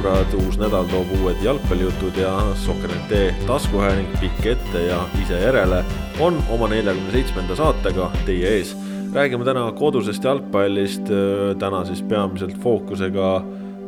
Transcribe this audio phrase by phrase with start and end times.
[0.00, 5.82] jalgpallisõbrad, uus nädal toob uued jalgpallijutud ja Sokkernet taskuhääling pikk ette ja ise järele
[6.20, 8.76] on oma neljakümne seitsmenda saatega teie ees.
[9.12, 11.10] räägime täna kodusest jalgpallist,
[11.58, 13.44] täna siis peamiselt fookusega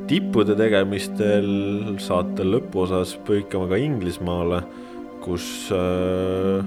[0.06, 4.62] tippude tegemistel, saate lõpuosas põikame ka Inglismaale,
[5.22, 6.64] kus äh,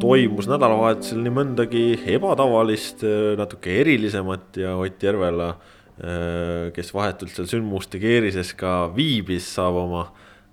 [0.00, 3.02] toimus nädalavahetusel nii mõndagi ebatavalist,
[3.36, 9.78] natuke erilisemat ja Ott Järvela äh, Äh, kes vahetult seal sündmuste keerises ka viibis, saab
[9.80, 10.02] oma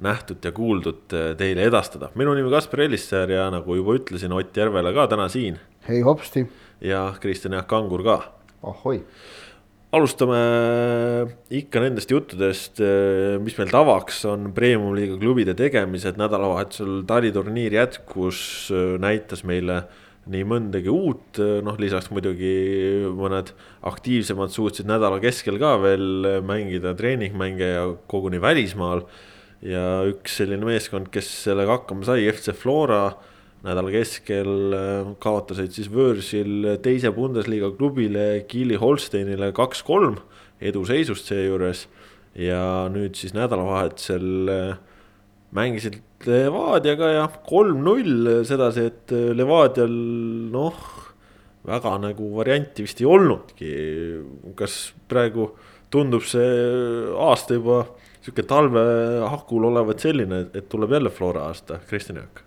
[0.04, 2.10] nähtut ja kuuldut äh, teile edastada.
[2.16, 5.60] minu nimi Kaspar Ellissaar ja nagu juba ütlesin, Ott Järvela ka täna siin.
[5.88, 6.48] hei hopsti.
[6.82, 8.22] ja Kristjan Jaak Kangur ka.
[8.64, 9.04] ahoi.
[9.92, 10.38] alustame
[11.50, 19.44] ikka nendest juttudest, äh, mis meil tavaks on premium-liiga klubide tegemised, nädalavahetusel taliturniir jätkus, näitas
[19.44, 22.54] meile äh, nii mõndagi uut, noh lisaks muidugi
[23.12, 23.52] mõned
[23.90, 29.04] aktiivsemad suutsid nädala keskel ka veel mängida treeningmänge ja koguni välismaal.
[29.64, 33.14] ja üks selline meeskond, kes sellega hakkama sai, FC Flora,
[33.64, 40.18] nädala keskel äh, kaotasid siis võõrsil teise Bundesliga klubile Kiili Holsteinile kaks-kolm,
[40.60, 41.88] eduseisust seejuures.
[42.36, 44.78] ja nüüd siis nädalavahetusel äh,
[45.54, 49.92] mängisid Levadiaga ja kolm-null sedasi, et Levadial
[50.54, 50.78] noh,
[51.68, 53.74] väga nagu varianti vist ei olnudki.
[54.56, 55.52] kas praegu
[55.94, 56.48] tundub see
[57.28, 57.84] aasta juba
[58.24, 62.44] sihuke talvehakul olevat selline, et tuleb jälle Flora aasta, Kristjan Jaak?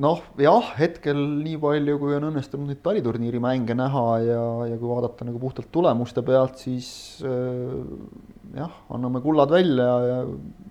[0.00, 4.42] Noh, jah, hetkel nii palju, kui on õnnestunud neid taliturniiri mänge näha ja,
[4.72, 6.88] ja kui vaadata nagu puhtalt tulemuste pealt, siis
[7.26, 7.76] äh,
[8.56, 10.18] jah, anname kullad välja ja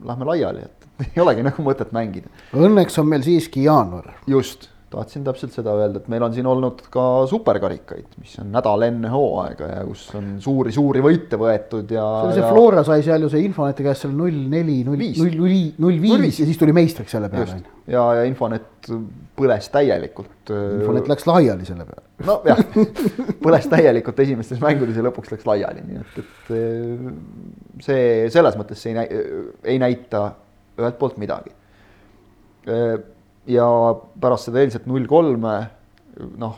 [0.09, 2.31] lähme laiali, et ei olegi nagu mõtet mängida.
[2.57, 4.13] Õnneks on meil siiski jaanuar.
[4.29, 8.85] just, tahtsin täpselt seda öelda, et meil on siin olnud ka superkarikaid, mis on nädal
[8.87, 12.05] enne hooaega ja kus on suuri-suuri võite võetud ja.
[12.33, 12.49] see ja...
[12.49, 15.03] Flora sai seal ju see Infoneti käest seal null neli, null
[15.37, 17.59] null, null viis ja siis tuli meistriks selle peale.
[17.85, 18.89] ja, ja Infonet
[19.39, 20.51] põles täielikult.
[20.55, 22.05] Infonet läks laiali selle peale.
[22.25, 22.65] nojah,
[23.45, 28.95] põles täielikult esimestes mängudes ja lõpuks läks laiali, nii et, et see selles mõttes see
[28.95, 29.23] ei, näi,
[29.75, 30.25] ei näita
[30.79, 31.53] ühelt poolt midagi.
[33.49, 33.67] Ja
[34.21, 35.55] pärast seda eilset null kolme,
[36.39, 36.57] noh,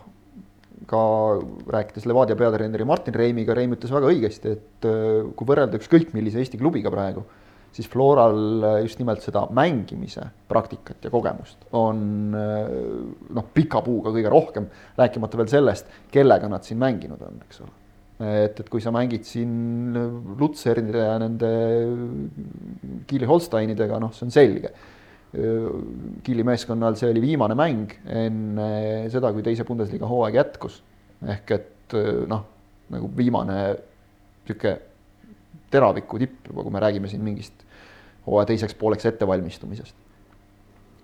[0.90, 1.02] ka
[1.72, 4.90] rääkides Levadia peatreeneri Martin Reimiga, Reim ütles väga õigesti, et
[5.38, 7.24] kui võrrelda ükskõik millise Eesti klubiga praegu,
[7.72, 14.68] siis Floral just nimelt seda mängimise praktikat ja kogemust on noh, pika puuga kõige rohkem,
[15.00, 17.78] rääkimata veel sellest, kellega nad siin mänginud on, eks ole
[18.22, 19.96] et, et kui sa mängid siin
[20.40, 21.52] Lutsernide ja nende
[23.09, 24.73] Kiili Holsteinidega, noh, see on selge.
[25.31, 28.66] Kiili meeskonnal see oli viimane mäng enne
[29.14, 30.81] seda, kui teise Bundesliga hooaeg jätkus.
[31.24, 31.96] ehk et
[32.28, 32.44] noh,
[32.92, 33.58] nagu viimane
[34.41, 34.74] niisugune
[35.72, 37.64] teraviku tipp juba, kui me räägime siin mingist
[38.25, 39.96] hooaja teiseks pooleks ettevalmistumisest.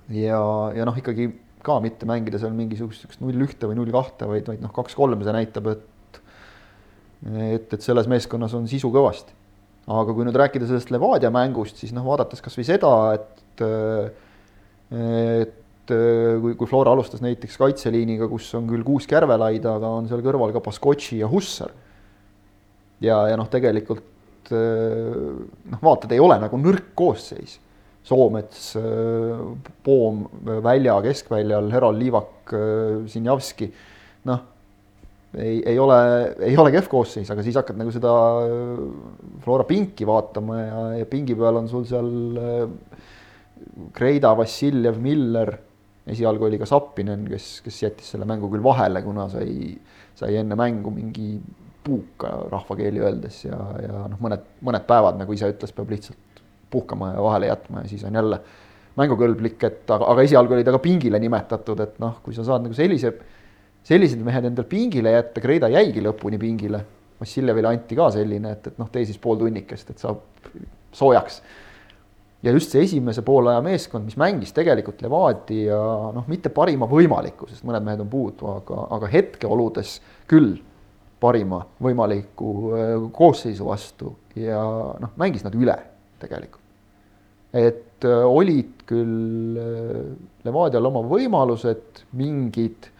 [0.09, 0.41] ja,
[0.75, 1.29] ja noh, ikkagi
[1.63, 5.35] ka mitte mängida seal mingisugust null ühte või null kahte, vaid, vaid noh, kaks-kolm, see
[5.35, 6.21] näitab, et
[7.25, 9.33] et, et selles meeskonnas on sisu kõvasti.
[9.87, 15.53] aga kui nüüd rääkida sellest Levadia mängust, siis noh, vaadates kasvõi seda, et et
[15.87, 20.55] kui, kui Flora alustas näiteks kaitseliiniga, kus on küll kuus kärvelaida, aga on seal kõrval
[20.55, 21.71] ka Baskotši ja Hussar.
[23.03, 27.57] ja, ja noh, tegelikult noh, vaatad, ei ole nagu nõrk koosseis.
[28.07, 28.69] Soomets,
[29.83, 30.21] Poom
[30.63, 32.53] välja, keskväljal, Herol Liivak,
[33.11, 33.67] Sinjavski,
[34.29, 34.45] noh
[35.35, 35.97] ei, ei ole,
[36.39, 38.13] ei ole kehv koosseis, aga siis hakkad nagu seda
[38.45, 38.81] äh,
[39.43, 42.09] Flora pinki vaatama ja, ja pingi peal on sul seal
[43.93, 45.53] Kreida, Vassiljev, Miller,
[46.07, 49.73] esialgu oli ka Sappinen, kes, kes jättis selle mängu küll vahele, kuna sai,
[50.15, 51.35] sai enne mängu mingi
[51.83, 57.13] puuka rahvakeeli öeldes ja, ja noh, mõned, mõned päevad, nagu ise ütles, peab lihtsalt puhkama
[57.13, 58.41] ja vahele jätma ja siis on jälle
[58.97, 62.65] mängukõlblik, et aga, aga esialgu oli ta ka pingile nimetatud, et noh, kui sa saad
[62.65, 63.13] nagu sellise
[63.87, 66.83] sellised mehed endal pingile jätta, Kreida jäigi lõpuni pingile.
[67.17, 70.19] Vassiljevile anti ka selline, et, et noh, tee siis pool tunnikest, et saab
[70.93, 71.39] soojaks.
[72.43, 75.79] Ja just see esimese poolaja meeskond, mis mängis tegelikult Levadia
[76.13, 79.97] noh, mitte parima võimaliku, sest mõned mehed on puudu, aga, aga hetkeoludes
[80.29, 80.57] küll
[81.21, 84.61] parima võimaliku äh, koosseisu vastu ja
[85.01, 85.77] noh, mängis nad üle
[86.21, 86.61] tegelikult.
[87.57, 90.03] et äh, olid küll äh,
[90.45, 92.91] Levadial oma võimalused, mingid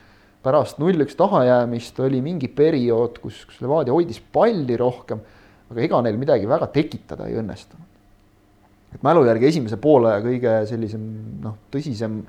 [0.44, 5.22] pärast null-üks tahajäämist oli mingi periood, kus, kus Levadia hoidis palli rohkem,
[5.70, 7.97] aga ega neil midagi väga tekitada ei õnnestunud.
[8.96, 11.04] Et mälu järgi esimese poolaja kõige sellisem
[11.44, 12.22] noh, tõsisem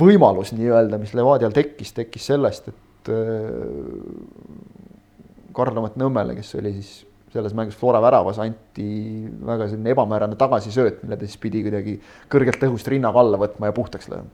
[0.00, 3.18] võimalus nii-öelda, mis Levadial tekkis, tekkis sellest, et äh,
[5.56, 6.92] Karl-Amet Nõmmele, kes oli siis
[7.30, 11.96] selles mängus Flora väravas anti väga selline ebamäärane tagasisööt, mille ta siis pidi kuidagi
[12.30, 14.30] kõrgelt õhust rinnaga alla võtma ja puhtaks lööma.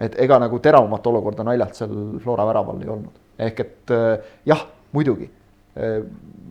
[0.00, 1.94] et ega nagu teravamat olukorda naljalt seal
[2.24, 6.00] Flora väraval ei olnud, ehk et äh, jah, muidugi äh,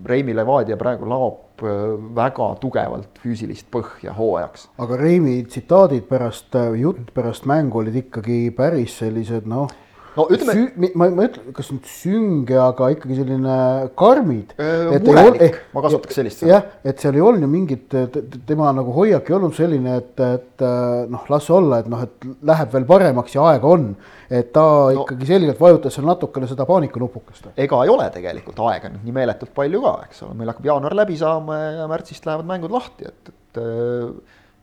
[0.06, 4.68] Reimi Levadia praegu laob väga tugevalt füüsilist põhja hooajaks.
[4.78, 9.72] aga Reimi tsitaadid pärast, jutt pärast mängu olid ikkagi päris sellised noh
[10.18, 10.90] no ütleme Sü.
[10.96, 13.56] ma, ma ütlen, kas nüüd sünge, aga ikkagi selline
[14.00, 14.54] karmid.
[15.06, 16.52] murelik, ma kasutaks sellist sõna.
[16.54, 17.96] jah, et seal ei olnud ju mingit,
[18.50, 20.66] tema nagu hoiak ei olnud selline, et, et
[21.14, 23.90] noh, las olla, et noh, et läheb veel paremaks ja aega on.
[24.34, 27.52] et ta no, ikkagi selgelt vajutas seal natukene seda paanikanupukest.
[27.58, 30.98] ega ei ole tegelikult aega nüüd nii meeletult palju ka, eks ole, meil hakkab jaanuar
[31.04, 33.62] läbi saama ja märtsist lähevad mängud lahti, et, et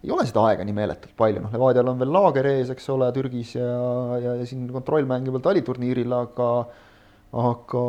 [0.00, 3.11] ei ole seda aega nii meeletult palju, noh, Levadial on veel laager ees, eks ole,
[3.17, 3.73] Türgis ja,
[4.23, 6.52] ja, ja siin kontrollmäng veel taliturniiril, aga
[7.31, 7.81] aga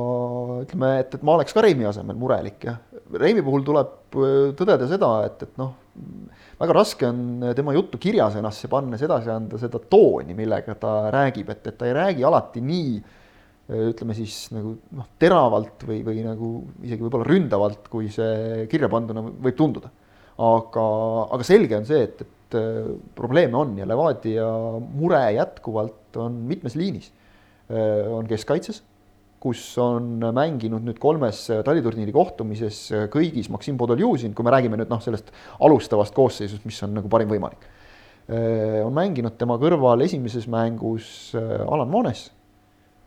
[0.61, 2.75] ütleme, et, et ma oleks ka Reimi asemel murelik jah.
[3.17, 5.71] Reimi puhul tuleb äh, tõdeda seda, et, et noh,
[6.61, 11.65] väga raske on tema juttu kirjasõnasse panna, sedasi anda seda tooni, millega ta räägib, et,
[11.71, 16.53] et ta ei räägi alati nii äh, ütleme siis nagu noh, teravalt või, või nagu
[16.83, 19.89] isegi võib-olla ründavalt, kui see kirja panduna võib tunduda
[20.41, 20.85] aga,
[21.35, 24.47] aga selge on see, et, et äh, probleeme on ja Levadia
[24.81, 27.11] mure jätkuvalt on mitmes liinis.
[27.71, 28.81] Äh, on keskkaitses,
[29.41, 32.83] kus on mänginud nüüd kolmes taliturniiri kohtumises
[33.13, 37.31] kõigis Maksim Podoljuzin, kui me räägime nüüd noh, sellest alustavast koosseisust, mis on nagu parim
[37.31, 37.65] võimalik.
[38.29, 42.27] Äh, on mänginud tema kõrval esimeses mängus Alan Mones,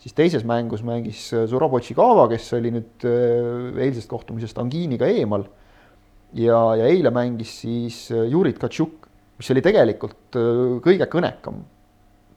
[0.03, 5.47] siis teises mängus mängis Zurabotši Kava, kes oli nüüd eilsest kohtumisest angiiniga eemal
[6.39, 9.09] ja, ja eile mängis siis äh, Juri Tkatšuk,
[9.41, 11.63] mis oli tegelikult äh, kõige kõnekam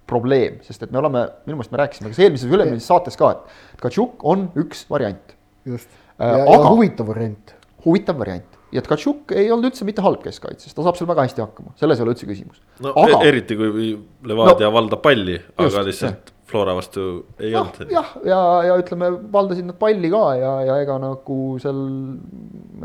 [0.07, 3.33] probleem, sest et me oleme, minu meelest me rääkisime kas eelmises või üle-eelmises saates ka,
[3.35, 5.35] et Tkatšuk on üks variant.
[5.67, 7.57] just, äh, ja, aga huvitav variant.
[7.85, 11.43] huvitav variant ja Tkatšuk ei olnud üldse mitte halb keskkaitses, ta saab seal väga hästi
[11.43, 12.63] hakkama, selles ei ole üldse küsimus.
[12.83, 13.91] no aga, eriti kui
[14.27, 17.01] Levadia no, valdab palli, aga lihtsalt Flora vastu
[17.41, 17.91] ei no, olnud.
[17.91, 18.39] jah, ja,
[18.69, 21.81] ja ütleme, valdasid nad palli ka ja, ja ega nagu seal,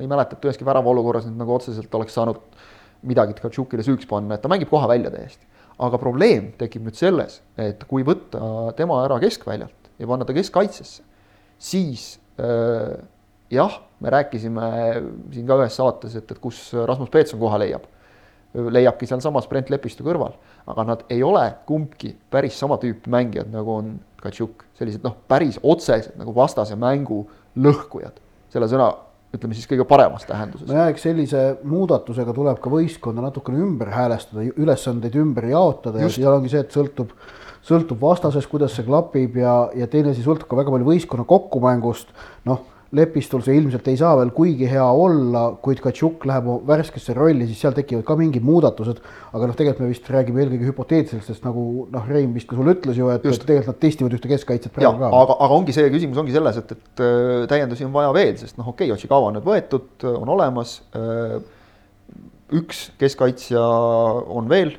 [0.03, 2.41] ei mäleta, et üheski värava olukorras nüüd nagu otseselt oleks saanud
[3.07, 5.47] midagi Tkatšukile süüks panna, et ta mängib koha välja täiesti.
[5.83, 11.07] aga probleem tekib nüüd selles, et kui võtta tema ära keskväljalt ja panna ta keskkaitsesse,
[11.63, 12.05] siis
[12.43, 12.99] äh,
[13.51, 14.69] jah, me rääkisime
[15.33, 17.87] siin ka ühes saates, et, et kus Rasmus Peetson koha leiab
[18.55, 20.35] leiabki sealsamas Brent Lepistu kõrval,
[20.69, 25.57] aga nad ei ole kumbki päris sama tüüpi mängijad, nagu on Katšuk, sellised noh, päris
[25.63, 27.25] otsesed nagu vastase mängu
[27.59, 28.21] lõhkujad,
[28.53, 28.93] selle sõna
[29.33, 30.69] ütleme siis kõige paremas tähenduses.
[30.69, 36.03] nojah, eks sellise muudatusega tuleb ka võistkonda natukene ümber häälestada, ülesandeid ümber jaotada.
[36.05, 36.21] Just.
[36.21, 37.15] ja seal ongi see, et sõltub,
[37.65, 42.13] sõltub vastasest, kuidas see klapib ja, ja teine asi sõltub ka väga palju võistkonna kokkumängust,
[42.49, 47.47] noh Lepistul see ilmselt ei saa veel kuigi hea olla, kuid Katšuk läheb värskesse rolli,
[47.49, 49.01] siis seal tekivad ka mingid muudatused.
[49.33, 52.75] aga noh, tegelikult me vist räägime eelkõige hüpoteetiliselt, sest nagu noh, Rein vist ka sulle
[52.77, 55.09] ütles ju, et, tegelikult nad testivad ühte keskkaitset praegu ka.
[55.23, 58.61] aga, aga ongi see küsimus ongi selles, et, et äh, täiendusi on vaja veel, sest
[58.61, 60.77] noh, okei okay,, Otsikava on nüüd võetud, on olemas.
[60.99, 61.39] Äh,
[62.61, 63.65] üks keskkaitsja
[64.37, 64.77] on veel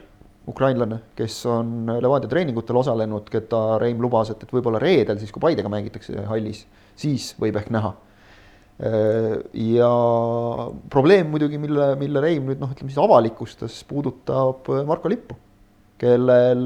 [0.48, 5.41] ukrainlane, kes on Levadia treeningutel osalenud, keda Reim lubas, et, et võib-olla reedel siis, kui
[5.41, 6.65] Paidega mängitakse hallis
[7.00, 7.93] siis võib ehk näha.
[9.53, 9.89] ja
[10.91, 15.38] probleem muidugi, mille, mille Reim nüüd noh, ütleme siis avalikustas, puudutab Marko Lippu,
[16.01, 16.65] kellel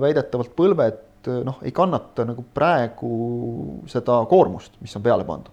[0.00, 3.10] väidetavalt põlved noh, ei kannata nagu praegu
[3.90, 5.52] seda koormust, mis on peale pandud.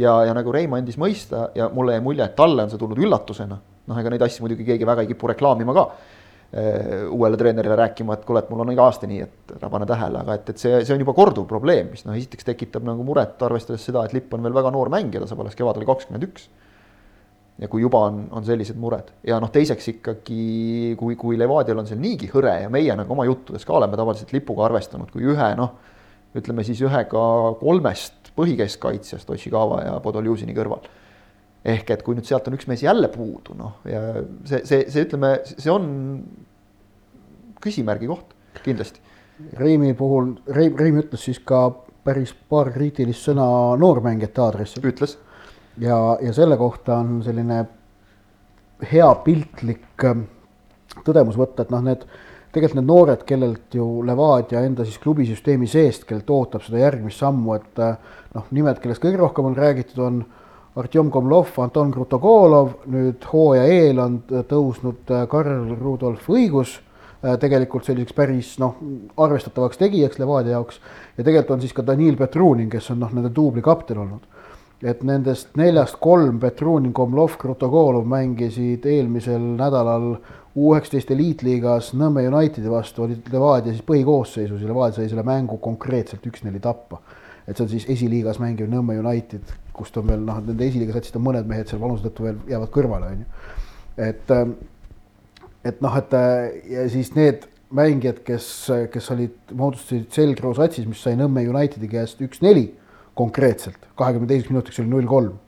[0.00, 3.02] ja, ja nagu Reim andis mõista ja mulle jäi mulje, et talle on see tulnud
[3.02, 3.58] üllatusena,
[3.90, 6.23] noh, ega neid asju muidugi keegi väga ei kipu reklaamima ka Äh,
[6.54, 10.20] uuele treenerile rääkima, et kuule, et mul on iga aasta nii, et ära pane tähele,
[10.22, 13.40] aga et, et see, see on juba korduv probleem, mis noh, esiteks tekitab nagu muret,
[13.42, 16.46] arvestades seda, et Lipp on veel väga noor mängija, ta saab alles kevadel kakskümmend üks.
[17.58, 21.86] ja kui juba on, on sellised mured ja noh, teiseks ikkagi, kui, kui Levadial on
[21.86, 25.52] seal niigi hõre ja meie nagu oma juttudes ka oleme tavaliselt Lipuga arvestanud kui ühe
[25.58, 25.76] noh,
[26.34, 27.22] ütleme siis ühega
[27.60, 30.82] kolmest põhikeskkaitsjast Oshikava ja Podoljuzini kõrval
[31.64, 34.02] ehk et kui nüüd sealt on üks mees jälle puudu, noh, ja
[34.44, 35.86] see, see, see ütleme, see on
[37.64, 39.00] küsimärgi koht kindlasti.
[39.58, 41.66] Reimi puhul, Reim, Reim ütles siis ka
[42.04, 43.46] päris paar kriitilist sõna
[43.80, 44.84] noormängijate aadressil.
[44.86, 45.16] ütles.
[45.80, 47.64] ja, ja selle kohta on selline
[48.90, 50.26] hea piltlik ähm,
[51.06, 52.04] tõdemus võtta, et noh, need
[52.54, 57.56] tegelikult need noored, kellelt ju Levadia enda siis klubisüsteemi seest, kellelt ootab seda järgmist sammu,
[57.58, 57.96] et äh,
[58.36, 60.20] noh, nimed, kellest kõige rohkem on räägitud, on
[60.74, 67.86] Artjom Komlov, Anton Krutogolov, nüüd hooaja eel on tõusnud äh, Karl Rudolf Õigus äh, tegelikult
[67.86, 68.80] selliseks päris noh,
[69.14, 70.80] arvestatavaks tegijaks Levadia jaoks
[71.14, 74.26] ja tegelikult on siis ka Danil Petrunin, kes on noh, nende duubli kapten olnud.
[74.82, 80.16] et nendest neljast kolm, Petrunin, Komlov, Krutogolov mängisid eelmisel nädalal
[80.58, 86.26] U19 eliitliigas Nõmme Unitedi vastu, olid Levadia siis põhikoosseisus ja Levadia sai selle mängu konkreetselt
[86.26, 86.98] üks-neli tappa.
[87.46, 91.18] et see on siis esiliigas mängiv Nõmme United, kust on veel noh, nende esiliiga satsist
[91.18, 93.50] on mõned mehed seal vanuse tõttu veel jäävad kõrvale, on ju.
[94.08, 94.54] et, ähm,
[95.64, 96.16] et noh, et
[96.70, 98.48] ja siis need mängijad, kes,
[98.92, 102.68] kes olid, moodustasid Selgro satsis, mis sai Nõmme Unitedi käest üks-neli
[103.18, 105.40] konkreetselt, kahekümne teiseks minutiks oli null kolm.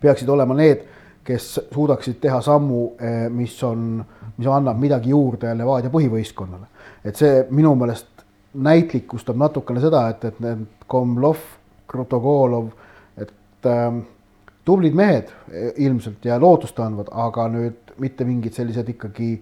[0.00, 0.86] peaksid olema need,
[1.24, 4.04] kes suudaksid teha sammu, eh, mis on,
[4.36, 6.66] mis annab midagi juurde Levadia põhivõistkonnale.
[7.04, 8.24] et see minu meelest
[8.54, 11.38] näitlikustab natukene seda, et, et need Komlov,
[11.88, 12.70] Krutogolov,
[13.68, 14.04] ähm,
[14.64, 19.32] tublid mehed eh, ilmselt ja lootustandvad, aga nüüd mitte mingid sellised ikkagi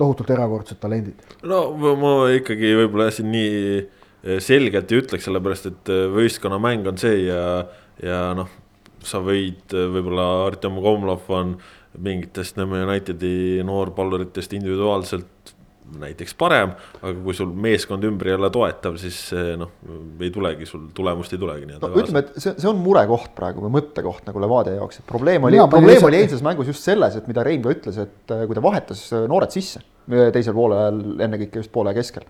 [0.00, 1.20] tohutult erakordsed talendid.
[1.46, 1.64] no
[2.00, 7.26] ma ikkagi võib-olla siin nii eh, selgelt ei ütleks, sellepärast et eh, võistkonnamäng on see
[7.26, 7.44] ja,
[8.02, 8.50] ja noh,
[9.02, 11.56] sa võid võib-olla Artem Komlov on
[12.02, 15.31] mingitest Nõmme Unitedi noorpalluritest individuaalselt
[16.00, 19.18] näiteks parem, aga kui sul meeskond ümber ei ole toetav, siis
[19.60, 19.72] noh,
[20.22, 22.02] ei tulegi sul tulemust ei tulegi nii-öelda no,.
[22.02, 25.60] ütleme, et see, see on murekoht praegu või mõttekoht nagu Levadia jaoks, et probleem oli,
[25.62, 26.10] probleem lihtsalt...
[26.10, 29.04] oli eilses mängus just selles, et mida Rein ka ütles, et äh, kui ta vahetas
[29.12, 29.82] äh, noored sisse
[30.34, 32.24] teisel poolel, ennekõike just poole keskel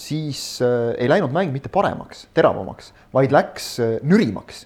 [0.00, 3.66] siis ei läinud mäng mitte paremaks, teravamaks, vaid läks
[4.08, 4.62] nürimaks,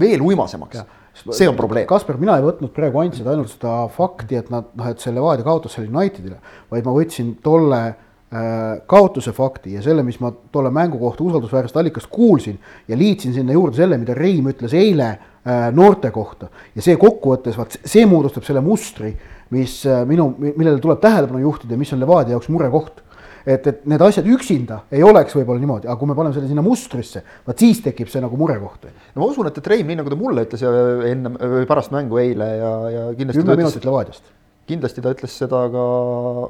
[0.00, 0.80] veel uimasemaks
[1.14, 1.86] see on probleem.
[1.88, 5.46] Kasper, mina ei võtnud praegu andsid ainult seda fakti, et nad noh, et see Levadia
[5.46, 6.40] kaotas selle Unitedile,
[6.72, 11.78] vaid ma võtsin tolle äh, kaotuse fakti ja selle, mis ma tolle mängu kohta usaldusväärsest
[11.78, 16.84] allikast kuulsin ja liitsin sinna juurde selle, mida Reim ütles eile äh, noorte kohta ja
[16.84, 19.14] see kokkuvõttes, vaat see moodustab selle mustri,
[19.54, 23.03] mis äh, minu, millele tuleb tähelepanu juhtida, mis on Levadia jaoks murekoht
[23.44, 26.64] et, et need asjad üksinda ei oleks võib-olla niimoodi, aga kui me paneme selle sinna
[26.64, 28.88] mustrisse, vot siis tekib see nagu murekoht.
[29.14, 30.64] no ma usun, et, et Rein, nii nagu ta mulle ütles
[31.10, 33.42] enne või pärast mängu eile ja, ja kindlasti.
[33.42, 34.32] kümme minutit Levadiast.
[34.70, 35.84] kindlasti ta ütles seda ka,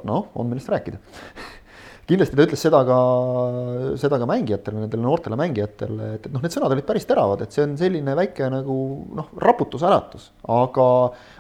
[0.06, 1.02] noh, on millest rääkida
[2.08, 2.96] kindlasti ta ütles seda ka,
[4.00, 7.54] seda ka mängijatele, nendele noortele mängijatele, et, et noh, need sõnad olid päris teravad, et
[7.54, 8.76] see on selline väike nagu
[9.16, 10.88] noh, raputusäratus, aga,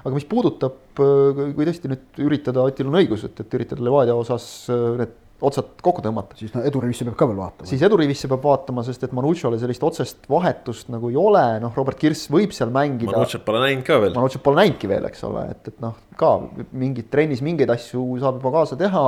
[0.02, 4.46] aga mis puudutab, kui tõesti nüüd üritada, Otil on õigus, et, et üritada Levadia osas
[4.70, 6.36] need otsad kokku tõmmata.
[6.38, 7.68] siis no edurivisse peab ka veel vaatama.
[7.68, 11.98] siis edurivisse peab vaatama, sest et Manucciole sellist otsest vahetust nagu ei ole, noh, Robert
[12.00, 13.12] Kirss võib seal mängida.
[13.12, 14.14] Manucciot pole näinud ka veel.
[14.14, 16.32] Manucciot pole näinudki veel, eks ole, et, et noh, ka
[16.72, 19.04] mingid trennis mingeid asju saab juba kaasa teha,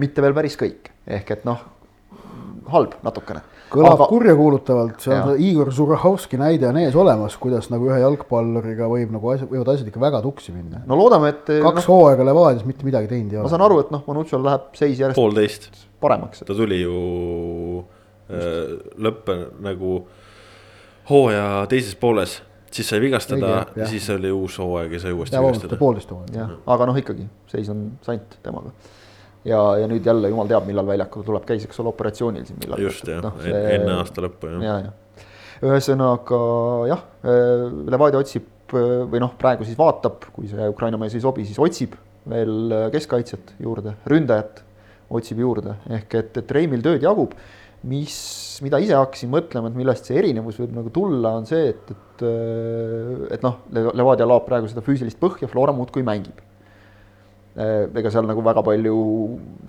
[0.00, 1.66] mitte veel päris kõik, ehk et noh,
[2.72, 4.06] halb natukene kõlab aga...
[4.10, 9.12] kurjakuulutavalt, see on see Igor Zurahovski näide on ees olemas, kuidas nagu ühe jalgpalluriga võib
[9.14, 10.82] nagu asjad, võivad asjad ikka väga tuksi minna.
[10.88, 11.44] no loodame, et.
[11.46, 13.46] kaks no, hooaega Levadias mitte midagi teinud ei ole.
[13.46, 15.18] ma saan aru, et noh, Manucciol läheb seis järjest.
[15.20, 15.70] poolteist.
[16.02, 16.44] paremaks.
[16.48, 16.98] ta tuli ju
[18.32, 18.76] äh,
[19.08, 20.02] lõppe nagu
[21.10, 22.40] hooaja teises pooles
[22.72, 25.80] siis sai vigastada, siis oli uus hooaeg ja sai uuesti vigastada.
[25.80, 26.48] poolteist hooaega.
[26.66, 28.74] aga noh, ikkagi seis on sant temaga
[29.46, 32.82] ja, ja nüüd jälle jumal teab, millal väljakule tuleb, käis, eks ole, operatsioonil siin millal.
[32.88, 33.60] just jah no,, see...
[33.76, 34.64] enne aasta lõppu jah.
[34.64, 34.96] ja, ja
[35.64, 36.40] ühesõnaga
[36.92, 41.24] jah, äh, Levadia otsib äh, või noh, praegu siis vaatab, kui see Ukraina mees ei
[41.24, 41.96] sobi, siis otsib
[42.28, 44.62] veel äh, keskkaitset juurde, ründajat
[45.18, 47.34] otsib juurde, ehk et, et Reimil tööd jagub.
[47.88, 48.14] mis,
[48.62, 52.24] mida ise hakkasin mõtlema, et millest see erinevus võib nagu tulla, on see, et, et,
[53.36, 56.42] et noh, Levadia laob praegu seda füüsilist põhja, Flora muudkui mängib
[57.58, 58.96] ega seal nagu väga palju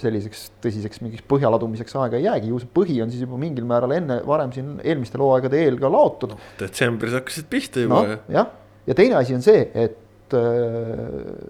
[0.01, 3.65] selliseks tõsiseks mingiks põhja ladumiseks aega ei jäägi, ju see põhi on siis juba mingil
[3.69, 6.39] määral enne, varem siin eelmistel hooaegade eel ka laotud no,.
[6.60, 8.19] detsembris hakkasid pihta juba no,.
[8.36, 8.51] jah,
[8.86, 11.50] ja teine asi on see, et äh,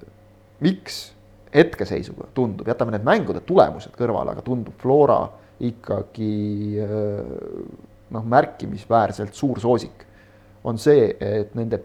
[0.63, 1.01] miks
[1.53, 5.23] hetkeseisuga tundub, jätame need mängude tulemused kõrvale, aga tundub Flora
[5.65, 6.33] ikkagi
[6.85, 7.31] äh,
[8.15, 10.05] noh, märkimisväärselt suur soosik.
[10.63, 11.79] on see, et nende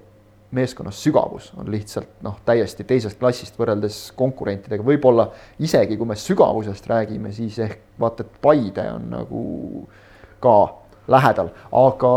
[0.54, 5.28] meeskonnas sügavus on lihtsalt noh, täiesti teisest klassist võrreldes konkurentidega, võib-olla
[5.62, 9.42] isegi kui me sügavusest räägime, siis ehk vaata, et Paide on nagu
[10.44, 10.56] ka
[11.10, 12.12] lähedal, aga,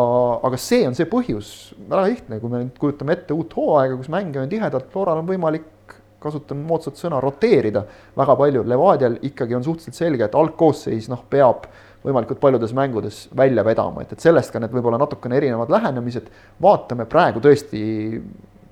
[0.47, 1.49] aga see on see põhjus,
[1.89, 5.27] väga lihtne, kui me nüüd kujutame ette uut hooaega, kus mänge on tihedalt, Floral on
[5.27, 7.83] võimalik, kasutan moodsat sõna, roteerida
[8.17, 11.67] väga palju, Levadial ikkagi on suhteliselt selge, et algkoosseis noh, peab
[12.05, 16.29] võimalikult paljudes mängudes välja vedama, et, et sellest ka need võib-olla natukene erinevad lähenemised.
[16.61, 17.81] vaatame praegu tõesti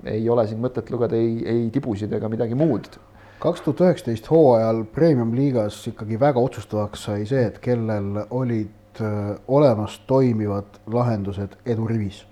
[0.06, 2.88] ei ole siin mõtet lugeda ei, ei tibusid ega midagi muud.
[3.42, 10.00] kaks tuhat üheksateist hooajal premium-liigas ikkagi väga otsustavaks sai see, et kellel olid äh, olemas
[10.06, 12.24] toimivad lahendused edurivis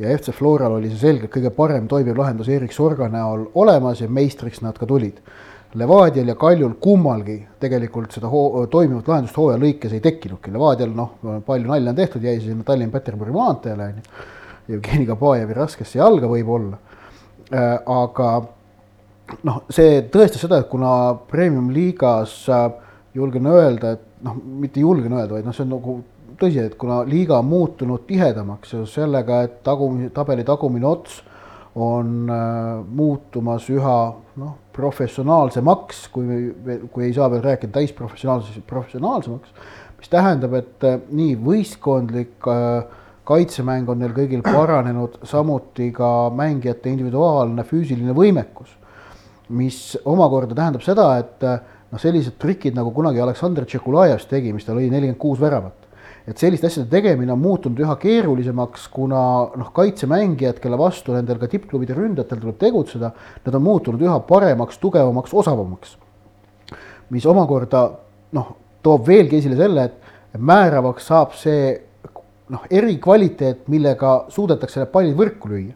[0.00, 4.08] ja FC Floral oli see selgelt kõige parem toimiv lahendus Erik Sorga näol olemas ja
[4.08, 5.20] meistriks nad ka tulid
[5.78, 11.12] Levadial ja Kaljul kummalgi tegelikult seda hoo-, toimivat lahendust hooaja lõikes ei tekkinudki, Levadial noh,
[11.46, 14.22] palju nalja on tehtud, jäi sinna Tallinn-Peterburi maanteele, on ju.
[14.70, 16.78] Jevgeni Kabajevi raskesse jalga võib-olla.
[17.50, 18.28] aga
[19.46, 20.92] noh, see tõestas seda, et kuna
[21.30, 22.36] premium-liigas
[23.14, 25.96] julgen öelda, et noh, mitte julgen öelda, vaid noh, see on nagu
[26.40, 31.20] tõsi, et kuna liiga on muutunud tihedamaks seoses sellega, et tagumine, tabeli tagumine ots
[31.74, 33.98] on äh, muutumas üha
[34.40, 36.50] noh, professionaalsemaks, kui,
[36.92, 39.52] kui ei saa veel rääkida täisprofessionaalsusest, professionaalsemaks,
[40.00, 46.92] mis tähendab, et äh, nii võistkondlik äh, kaitsemäng on neil kõigil paranenud, samuti ka mängijate
[46.92, 48.72] individuaalne füüsiline võimekus,
[49.54, 51.60] mis omakorda tähendab seda, et äh,
[51.90, 55.79] noh, sellised trikid nagu kunagi Aleksandr Tšekulajev tegi, mis tal oli nelikümmend kuus väravat,
[56.28, 59.22] et selliste asjade tegemine on muutunud üha keerulisemaks, kuna
[59.56, 63.12] noh, kaitsemängijad, kelle vastu nendel ka tippklubide ründajatel tuleb tegutseda,
[63.46, 65.96] nad on muutunud üha paremaks, tugevamaks, osavamaks.
[67.10, 67.84] mis omakorda
[68.36, 68.50] noh,
[68.82, 71.72] toob veelgi esile selle, et määravaks saab see
[72.50, 75.74] noh, erikvaliteet, millega suudetakse need pallid võrku lüüa.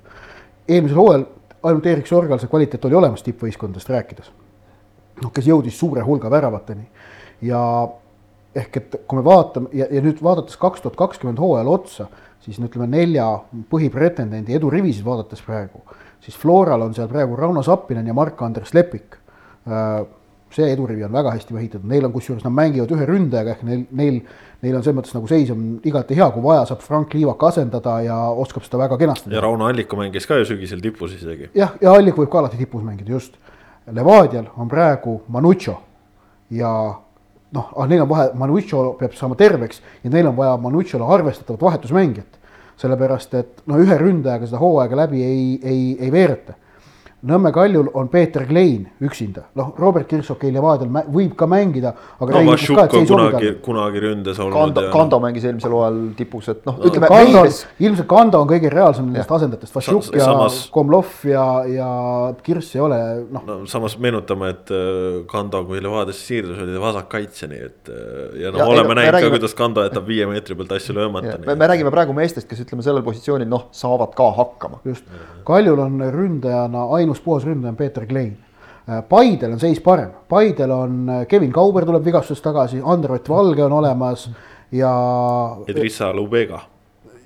[0.68, 1.26] eelmisel hooajal
[1.64, 4.30] ainult Erik Sorgal see kvaliteet oli olemas tippvõistkondadest rääkides.
[5.22, 6.88] noh, kes jõudis suure hulga väravateni
[7.42, 7.60] ja
[8.54, 12.08] ehk et kui me vaatame ja, ja nüüd vaadates kaks tuhat kakskümmend hooajal otsa,
[12.44, 13.26] siis no ütleme nelja
[13.72, 15.82] põhipretendendi edurivisid vaadates praegu,
[16.24, 19.18] siis Floral on seal praegu Rauno Sappinen ja Mark-Andres Lepik.
[19.66, 20.04] Äh,
[20.54, 23.80] see edurivi on väga hästi ehitatud, neil on kusjuures, nad mängivad ühe ründajaga ehk neil,
[23.98, 24.20] neil,
[24.62, 27.96] neil on selles mõttes nagu seis on igati hea, kui vaja, saab Frank Liivak asendada
[28.04, 29.32] ja oskab seda väga kenasti.
[29.34, 31.50] ja Rauno Alliku mängis ka ju sügisel tipus isegi.
[31.58, 33.40] jah, ja Allik võib ka alati tipus mängida, just.
[33.84, 35.74] Levadial on praegu Manucho
[36.50, 36.70] ja
[37.54, 41.62] noh, ah neil on vahe, Manucho peab saama terveks ja neil on vaja Manuchole arvestatavat
[41.62, 42.40] vahetusmängijat.
[42.76, 46.56] sellepärast et no ühe ründajaga seda hooaega läbi ei, ei, ei veereta
[47.24, 52.42] Nõmme Kaljul on Peeter Klein üksinda, noh, Robert Kirchhoff Levadial võib ka mängida, aga no
[52.50, 54.54] Vašuk on kunagi, kunagi ründes olnud.
[54.54, 57.62] Kando, Kando mängis eelmisel hooajal tipus, et noh no,, ütleme Kando, meeles...
[57.80, 60.58] ilmselt Kando on kõige reaalsem nendest asendajatest, Vašuk ja samas...
[60.74, 61.88] Komlov ja, ja
[62.44, 63.00] Kirss ei ole,
[63.32, 63.58] noh no,.
[63.70, 68.52] samas meenutame, et äh, Kando, kui Levadiasse siirdus, oli ta vasakkaitse, nii et äh, ja
[68.52, 69.32] noh, oleme näinud räägime...
[69.32, 71.38] ka, kuidas Kando jätab viie meetri pealt asju löömata.
[71.46, 74.84] Me, me räägime praegu meestest, kes ütleme sellel positsioonil noh, saavad ka hakkama.
[74.84, 75.08] just,
[75.44, 78.36] Kaljul on ründajana ainus ainus puhas ründaja on Peeter Klein.
[78.88, 83.64] Äh, Paidel on seis parem, Paidel on äh, Kevin Kauber tuleb vigastusest tagasi, Androt Valge
[83.64, 84.30] on olemas
[84.72, 84.94] ja.
[85.68, 86.60] Edrissa Lubega.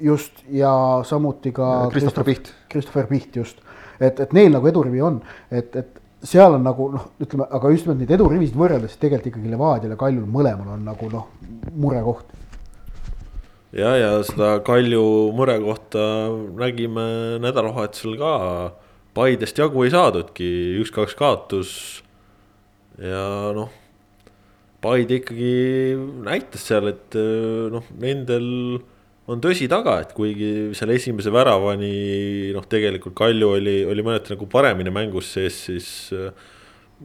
[0.00, 1.88] just ja samuti ka.
[1.90, 2.52] Christopher Piht.
[2.70, 3.58] Christopher Piht just,
[4.00, 5.20] et, et neil nagu edurivi on,
[5.50, 9.50] et, et seal on nagu noh, ütleme, aga just nimelt neid edurivisid võrreldes tegelikult ikkagi
[9.50, 11.26] Levadial ja Kaljul mõlemal on nagu noh,
[11.74, 12.30] murekoht
[13.72, 16.04] ja, ja seda Kalju murekohta
[16.58, 18.34] nägime nädalavahetusel ka
[19.18, 21.72] Paidest jagu ei saadudki, üks-kaks kaotus.
[23.02, 23.72] ja noh,
[24.78, 25.50] Paide ikkagi
[26.22, 27.16] näitas seal, et
[27.74, 28.46] noh, nendel
[29.28, 34.48] on tõsi taga, et kuigi seal esimese väravani noh, tegelikult Kalju oli, oli mõneti nagu
[34.50, 36.32] paremini mängus sees, siis äh,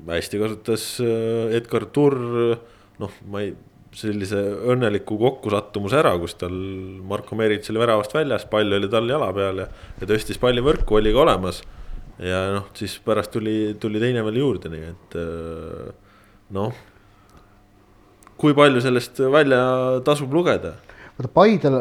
[0.07, 2.55] hästi kasutas äh, Edgar Turr,
[3.03, 3.53] noh, ma ei,
[3.93, 4.39] sellise
[4.73, 6.53] õnneliku kokkusattumuse ära, kus tal
[7.09, 9.67] Marko Merits oli väravast väljas, pall oli tal jala peal ja,
[9.99, 11.61] ja tõstis palli võrku, oli ka olemas
[12.19, 15.89] ja noh, siis pärast tuli, tuli teine veel juurde, nii et äh,
[16.53, 16.73] noh.
[18.37, 19.63] kui palju sellest välja
[20.05, 20.75] tasub lugeda?
[21.17, 21.77] vaata Paidel,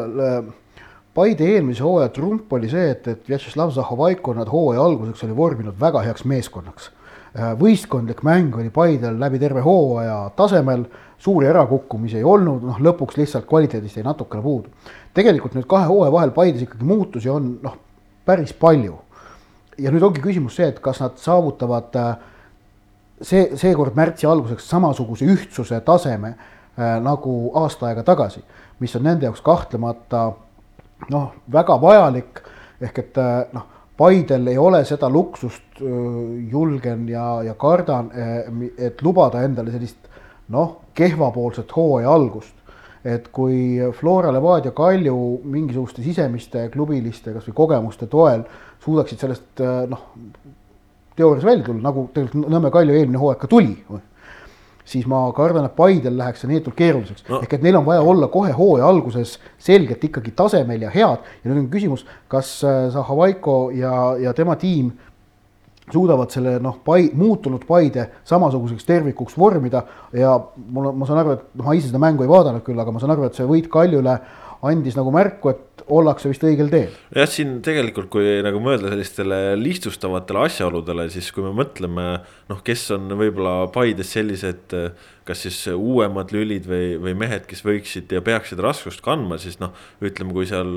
[1.13, 5.77] Paide eelmise hooaja trump oli see, et, et Vjatšeslav Zahovaiko nad hooaja alguseks oli vorminud
[5.77, 6.89] väga heaks meeskonnaks.
[7.37, 10.87] Äh, võistkondlik mäng oli Paidel läbi terve hooaja tasemel,
[11.21, 14.73] suuri ärakukkumisi ei olnud, noh lõpuks lihtsalt kvaliteedist jäi natukene puudu.
[15.13, 17.77] tegelikult nüüd kahe hooaja vahel Paides ikkagi muutusi on noh,
[18.25, 18.97] päris palju
[19.77, 22.15] ja nüüd ongi küsimus see, et kas nad saavutavad äh,
[23.21, 28.43] see, seekord märtsi alguseks samasuguse ühtsuse taseme äh, nagu aasta aega tagasi,
[28.79, 30.25] mis on nende jaoks kahtlemata
[31.11, 32.43] noh, väga vajalik,
[32.81, 35.77] ehk et äh, noh, Paidel ei ole seda luksust,
[36.49, 38.07] julgen ja, ja kardan,
[38.73, 40.09] et lubada endale sellist
[40.49, 42.55] noh, kehvapoolset hooaja algust.
[43.05, 48.45] Et kui Flora Levadia Kalju mingisuguste sisemiste klubiliste kasvõi kogemuste toel
[48.83, 50.07] suudaksid sellest äh, noh,
[51.17, 53.77] teoorias välja tulla, nagu tegelikult Nõmme Kalju eelmine hooaeg ka tuli,
[54.85, 57.23] siis ma kardan, et Paidel läheks see neetult keeruliseks.
[57.29, 57.39] No..
[57.45, 61.23] ehk et neil on vaja olla kohe hooaja alguses selgelt ikkagi tasemel ja head.
[61.43, 64.91] Ja nüüd on küsimus, kas äh, Zahhovaiko ja, ja tema tiim
[65.91, 69.83] suudavad selle noh, pai-, muutunud Paide samasuguseks tervikuks vormida.
[70.15, 72.93] Ja mul, ma saan aru, et noh, ma ise seda mängu ei vaadanud küll, aga
[72.95, 74.17] ma saan aru, et see võit Kaljule
[74.63, 76.91] andis nagu märku, et ollakse vist õigel teel.
[77.15, 82.05] jah, siin tegelikult, kui nagu mõelda sellistele lihtsustavatele asjaoludele, siis kui me mõtleme
[82.49, 84.75] noh, kes on võib-olla Paides sellised,
[85.27, 89.75] kas siis uuemad lülid või, või mehed, kes võiksid ja peaksid raskust kandma, siis noh,
[90.03, 90.71] ütleme, kui seal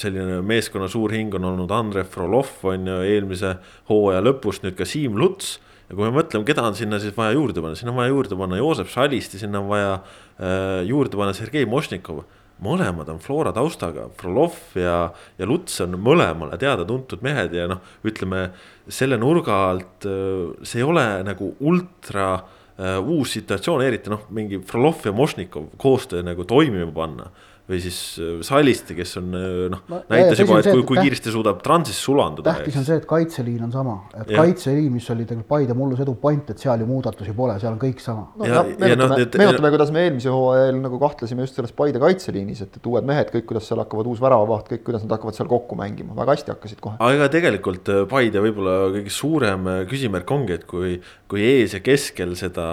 [0.00, 3.56] selline meeskonna suur hing on olnud Andrei Frolov on ju eelmise
[3.90, 5.58] hooaja lõpust nüüd ka Siim Luts.
[5.88, 8.38] ja kui me mõtleme, keda on sinna siis vaja juurde panna, sinna on vaja juurde
[8.40, 12.24] panna Joosep Šalisti, sinna on vaja äh, juurde panna Sergei Mošnikov
[12.64, 14.98] mõlemad on Flora taustaga, Frolov ja,
[15.38, 18.48] ja Luts on mõlemale teada-tuntud mehed ja noh, ütleme
[18.88, 24.60] selle nurga alt äh, see ei ole nagu ultra uh, uus situatsioon, eriti noh, mingi
[24.66, 27.30] Frolov ja Mošnikov koostöö nagu toimima panna
[27.64, 31.32] või siis äh, Salisti, kes on äh, noh no, näitas juba, et kui, kui kiiresti
[31.32, 32.52] suudab transis sulanduda.
[32.58, 34.42] tähtis on see, et kaitseliin on sama, et ja.
[34.42, 37.80] kaitseliin, mis oli tegelikult Paide mullus edu point, et seal ju muudatusi pole, seal on
[37.80, 38.26] kõik sama.
[38.36, 42.02] no ja, meenutame, no, meenutame, kuidas me eelmise hooaja eel nagu kahtlesime just selles Paide
[42.02, 45.38] kaitseliinis, et, et uued mehed, kõik, kuidas seal hakkavad uus väravavaht, kõik, kuidas nad hakkavad
[45.38, 47.00] seal kokku mängima, väga hästi hakkasid kohe.
[47.08, 50.98] aga tegelikult äh, Paide võib-olla kõige suurem küsimärk ongi, et kui,
[51.32, 52.68] kui ees ja keskel seda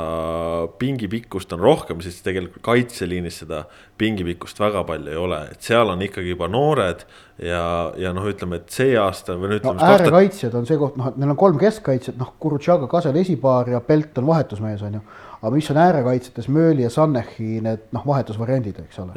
[0.82, 3.64] pingipikkust on rohkem, siis tegelikult kaitseliinis seda
[4.02, 7.04] pingipikkust väga palju ei ole, et seal on ikkagi juba noored
[7.42, 7.64] ja,
[8.00, 9.90] ja noh, ütleme, et see aasta või no ütleme no,.
[9.96, 13.82] äärekaitsjad on see koht, noh, et neil on kolm keskkaitsjat, noh, Kurutšaga, Kasel esipaar ja
[13.86, 15.04] Pelt on vahetusmees, on ju.
[15.42, 19.16] aga mis on äärekaitsjates, Mööli ja Sannechi need noh, vahetusvariandid, eks ole.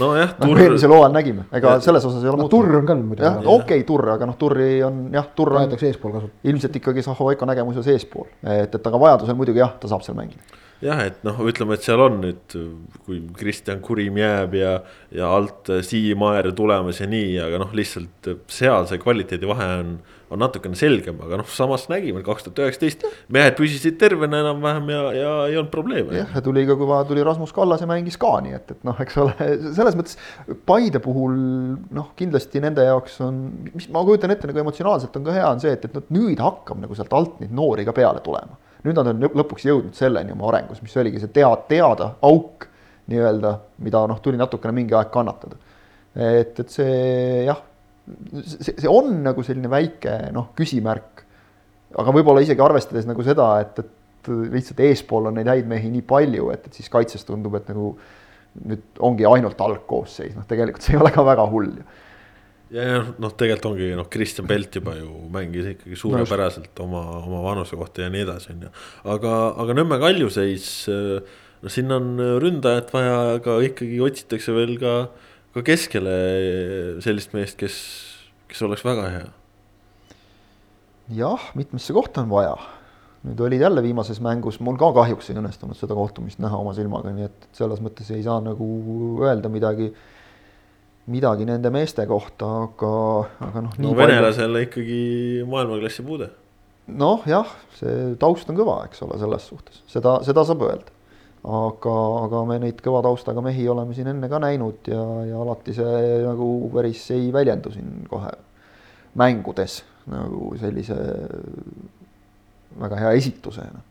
[0.00, 0.64] nojah, noh, Turr no,.
[0.64, 1.84] eelmisel hooajal nägime, ega ja.
[1.84, 2.48] selles osas ei ole no.
[2.52, 3.28] Turr on ka muidugi.
[3.28, 5.66] jah, okei okay,, Turr, aga noh, Turri on jah, Turr on.
[5.66, 6.48] võetakse eespool kasutada.
[6.48, 10.61] ilmselt ikkagi Zahovaiko nägemuses eespool, et, et aga vajadusel muidugi jah, ta saab seal mängida
[10.82, 12.56] jah, et noh, ütleme, et seal on nüüd,
[13.06, 14.72] kui Kristjan Kurim jääb ja,
[15.14, 19.92] ja alt Siim Aer tulemas ja nii, aga noh, lihtsalt seal see kvaliteedivahe on,
[20.32, 25.02] on natukene selgem, aga noh, samas nägime kaks tuhat üheksateist, mehed püsisid tervena enam-vähem ja,
[25.16, 26.16] ja ei olnud probleeme.
[26.18, 28.98] jah, ja tuli ka, kui tuli Rasmus Kallas ja mängis ka nii, et, et noh,
[29.04, 29.36] eks ole,
[29.76, 30.18] selles mõttes
[30.66, 31.36] Paide puhul
[31.94, 35.62] noh, kindlasti nende jaoks on, mis ma kujutan ette nagu emotsionaalselt on ka hea, on
[35.62, 38.98] see, et, et noh, nüüd hakkab nagu sealt alt neid noori ka peale tulema nüüd
[38.98, 42.66] nad on lõpuks jõudnud selleni oma arengus, mis oligi see tead, teada auk
[43.12, 43.52] nii-öelda,
[43.84, 45.58] mida noh, tuli natukene mingi aeg kannatada.
[46.14, 47.60] et, et see jah,
[48.42, 51.24] see, see on nagu selline väike noh, küsimärk.
[51.98, 56.04] aga võib-olla isegi arvestades nagu seda, et, et lihtsalt eespool on neid häid mehi nii
[56.06, 57.94] palju, et, et siis kaitses tundub, et nagu
[58.68, 61.86] nüüd ongi ainult algkoosseis, noh, tegelikult see ei ole ka väga hull ju
[62.72, 67.42] ja, ja noh, tegelikult ongi noh, Kristjan Pelt juba ju mängis ikkagi suurepäraselt oma, oma
[67.44, 68.72] vanuse kohta ja nii edasi, on ju.
[69.14, 74.96] aga, aga Nõmme Kaljuseis, no siin on ründajat vaja, aga ikkagi otsitakse veel ka,
[75.56, 76.16] ka keskele
[77.04, 77.78] sellist meest, kes,
[78.50, 79.26] kes oleks väga hea.
[81.18, 82.56] jah, mitmesse kohta on vaja.
[83.22, 87.12] nüüd olid jälle viimases mängus, mul ka kahjuks ei õnnestunud seda kohtumist näha oma silmaga,
[87.14, 88.66] nii et selles mõttes ei saa nagu
[89.22, 89.92] öelda midagi
[91.10, 92.92] midagi nende meeste kohta, aga,
[93.42, 93.76] aga noh.
[93.82, 94.68] no venelasele palju...
[94.68, 95.00] ikkagi
[95.50, 96.28] maailmaklassi puude.
[96.98, 100.94] noh, jah, see taust on kõva, eks ole, selles suhtes, seda, seda saab öelda.
[101.42, 105.74] aga, aga me neid kõva taustaga mehi oleme siin enne ka näinud ja, ja alati
[105.74, 108.30] see nagu päris ei väljendu siin kohe
[109.18, 110.96] mängudes nagu sellise
[112.78, 113.82] väga hea esitusena.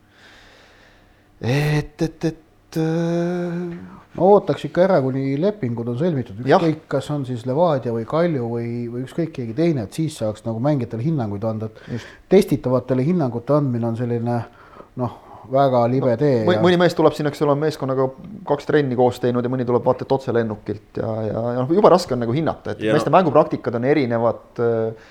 [1.40, 2.40] et, et, et
[2.80, 8.48] no ootaks ikka ära, kuni lepingud on sõlmitud, ükskõik, kas on siis Levadia või Kalju
[8.50, 13.56] või, või ükskõik keegi teine, et siis saaks nagu mängijatele hinnanguid anda, et testitavatele hinnangute
[13.56, 14.38] andmine on selline
[15.00, 15.16] noh,
[15.52, 16.42] väga libe no, tee.
[16.48, 16.82] mõni ja...
[16.84, 18.06] mees tuleb siin, eks ole, meeskonnaga
[18.48, 21.72] kaks trenni koos teinud ja mõni tuleb vaata et otse lennukilt ja, ja, ja noh,
[21.74, 23.16] jube raske on nagu hinnata, et ja meeste no.
[23.18, 25.10] mängupraktikad on erinevad äh,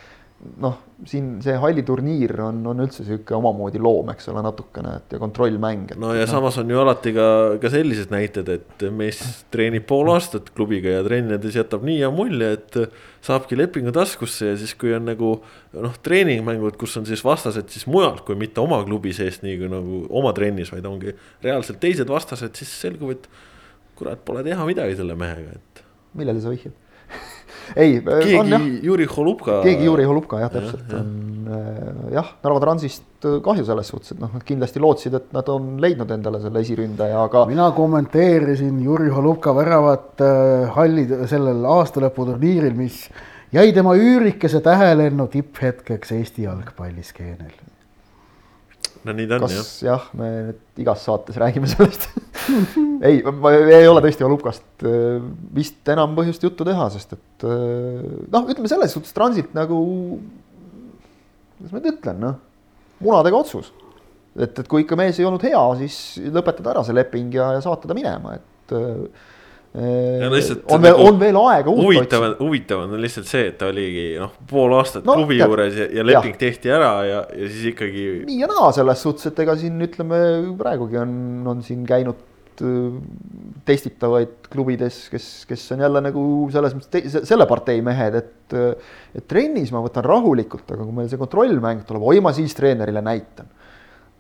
[0.62, 5.20] noh, siin see halliturniir on, on üldse sihuke omamoodi loom, eks ole, natukene, et ja
[5.22, 5.94] kontrollmäng.
[6.02, 6.30] no ja no.
[6.32, 7.28] samas on ju alati ka,
[7.62, 9.22] ka sellised näited, et mees
[9.54, 12.80] treenib pool aastat klubiga ja treenides jätab nii hea mulje, et
[13.26, 15.34] saabki lepingu taskusse ja siis, kui on nagu
[15.78, 19.72] noh, treeningmängud, kus on siis vastased siis mujalt, kui mitte oma klubi sees, nii kui
[19.72, 21.14] nagu oma trennis, vaid ongi
[21.46, 23.30] reaalselt teised vastased, siis selgub, et
[24.00, 25.86] kurat, pole teha midagi selle mehega, et.
[26.18, 26.78] millele sa vihjad?
[27.76, 28.80] Ei, keegi.
[28.86, 29.62] Juri Holubka.
[29.66, 34.14] keegi Juri Holubka jah, täpselt ja, on äh, jah, Narva Transist äh, kahju selles suhtes,
[34.16, 37.46] et noh, nad kindlasti lootsid, et nad on leidnud endale selle esiründaja, aga.
[37.50, 43.04] mina kommenteerisin Juri Holubka väravat äh, halli sellel aastalõputurniiril, mis
[43.56, 47.60] jäi tema üürikese tähelennu tipphetkeks Eesti jalgpalliskeenel
[49.06, 49.70] no nii ta on jah.
[49.86, 52.08] jah, me nüüd igas saates räägime sellest
[53.08, 55.18] ei, ma ei ole tõesti Olupkast äh,
[55.56, 59.82] vist enam põhjust juttu teha, sest et äh, noh, ütleme selles suhtes Transit nagu,
[61.58, 62.40] kuidas ma nüüd ütlen, noh,
[63.02, 63.74] munadega otsus.
[64.38, 65.98] et, et kui ikka mees ei olnud hea, siis
[66.32, 69.30] lõpetada ära see leping ja, ja saata ta minema, et äh,
[69.72, 73.70] Lihtsalt, on veel nagu, on veel aega uut huvitav, huvitav on lihtsalt see, et ta
[73.72, 76.40] oligi noh, pool aastat no, klubi tead, juures ja, ja leping ja.
[76.42, 78.04] tehti ära ja, ja siis ikkagi.
[78.28, 80.20] nii ja naa selles suhtes, et ega siin ütleme
[80.60, 81.14] praegugi on,
[81.54, 82.20] on siin käinud
[82.66, 83.00] äh,
[83.68, 89.28] testitavaid klubides, kes, kes on jälle nagu selles mõttes selle partei mehed, et äh, et
[89.30, 93.50] trennis ma võtan rahulikult, aga kui meil see kontrollmäng tuleb, oi ma siis treenerile näitan.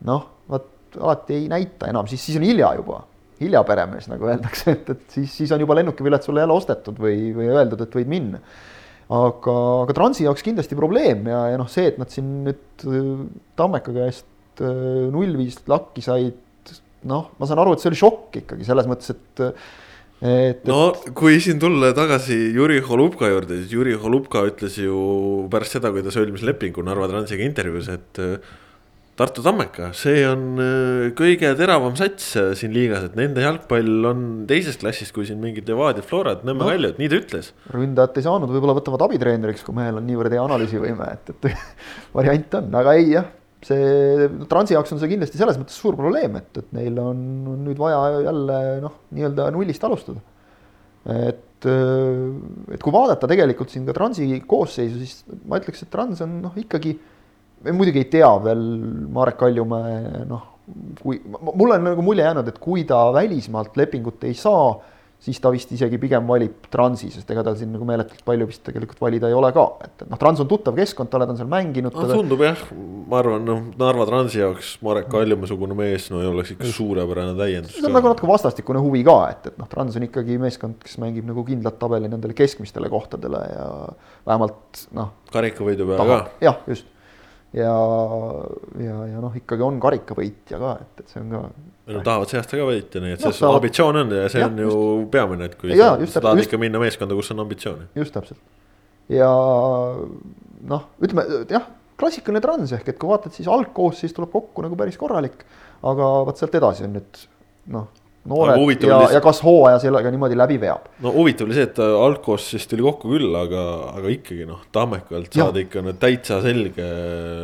[0.07, 3.03] noh, vot alati ei näita enam, siis, siis on hilja juba,
[3.41, 7.31] hilja peremees, nagu öeldakse, et, et siis, siis on juba lennukipilet sulle jälle ostetud või,
[7.35, 8.41] või öeldud, et võid minna
[9.11, 13.25] aga, aga Transi jaoks kindlasti probleem ja, ja noh, see, et nad siin nüüd äh,
[13.59, 14.27] Tammeka käest
[14.61, 16.35] null viis lakki said,
[17.09, 19.45] noh, ma saan aru, et see oli šokk ikkagi selles mõttes, et
[20.21, 24.97] et, no kui siin tulla tagasi Juri Holubka juurde, siis Juri Holubka ütles ju
[25.53, 28.21] pärast seda, kui ta sõlmis lepingu Narva Transiga intervjuus, et
[29.21, 34.21] Tartu Tammeka, see on äh, kõige teravam sats äh, siin liigas, et nende jalgpall on
[34.49, 37.51] teises klassis kui siin mingid Levadia, Florad, Nõmme no, Kaljud, nii ta ütles.
[37.75, 41.51] ründajat ei saanud, võib-olla võtavad abitreeneriks, kui mehel on niivõrd hea analüüsivõime, et, et
[42.17, 43.27] variant on, aga ei jah,
[43.67, 47.23] see Transi jaoks on see kindlasti selles mõttes suur probleem, et, et neil on,
[47.67, 50.21] nüüd vaja jälle noh, nii-öelda nullist alustada.
[51.11, 56.39] et, et kui vaadata tegelikult siin ka Transi koosseisu, siis ma ütleks, et Trans on
[56.45, 56.95] noh, ikkagi
[57.65, 58.63] me muidugi ei tea veel
[59.13, 60.47] Marek Kaljumäe noh,
[61.01, 64.73] kui mulle on nagu mulje jäänud, et kui ta välismaalt lepingut ei saa,
[65.21, 68.63] siis ta vist isegi pigem valib Transi, sest ega tal siin nagu meeletult palju vist
[68.65, 71.93] tegelikult valida ei ole ka, et noh, Trans on tuttav keskkond, ta on seal mänginud
[71.93, 72.07] no,.
[72.09, 72.63] tundub jah,
[73.11, 77.75] ma arvan, noh, Narva Transi jaoks Marek Kaljumäe-sugune mees, no oleks ikka suurepärane täiendus.
[77.77, 80.97] see on nagu natuke vastastikune huvi ka, et, et noh, Trans on ikkagi meeskond, kes
[81.03, 83.67] mängib nagu kindlat tabeli nendele keskmistele kohtadele ja
[84.25, 85.13] vähemalt noh.
[85.35, 86.19] karikavõidu peale ka.
[86.49, 86.89] jah, just
[87.53, 87.71] ja,
[88.79, 91.45] ja, ja noh, ikkagi on karikavõitja ka, et, et see on ka.
[91.97, 93.59] Nad tahavad see aasta ka võita, nii et no, see saavad...
[93.59, 95.11] ambitsioon on ja see ja, on ju just.
[95.13, 96.49] peamine, et kui ja, sa, sa tahad just...
[96.49, 97.87] ikka minna meeskonda, kus on ambitsiooni.
[98.01, 98.41] just täpselt.
[99.11, 99.31] ja
[100.73, 101.69] noh, ütleme jah,
[102.01, 105.45] klassikaline trans ehk et kui vaatad, siis algkoosseis tuleb kokku nagu päris korralik.
[105.81, 107.25] aga vot sealt edasi on nüüd
[107.71, 107.89] noh
[108.29, 110.89] noored ja, ja kas hooaja sellega niimoodi läbi veab.
[111.01, 113.63] no huvitav oli see, et algkoos siis tuli kokku küll, aga,
[113.95, 116.89] aga ikkagi noh, Tammekalt saada ikka no täitsa selge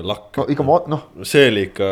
[0.05, 0.37] lakk.
[0.37, 1.07] no ikka noh.
[1.25, 1.89] see oli ikka,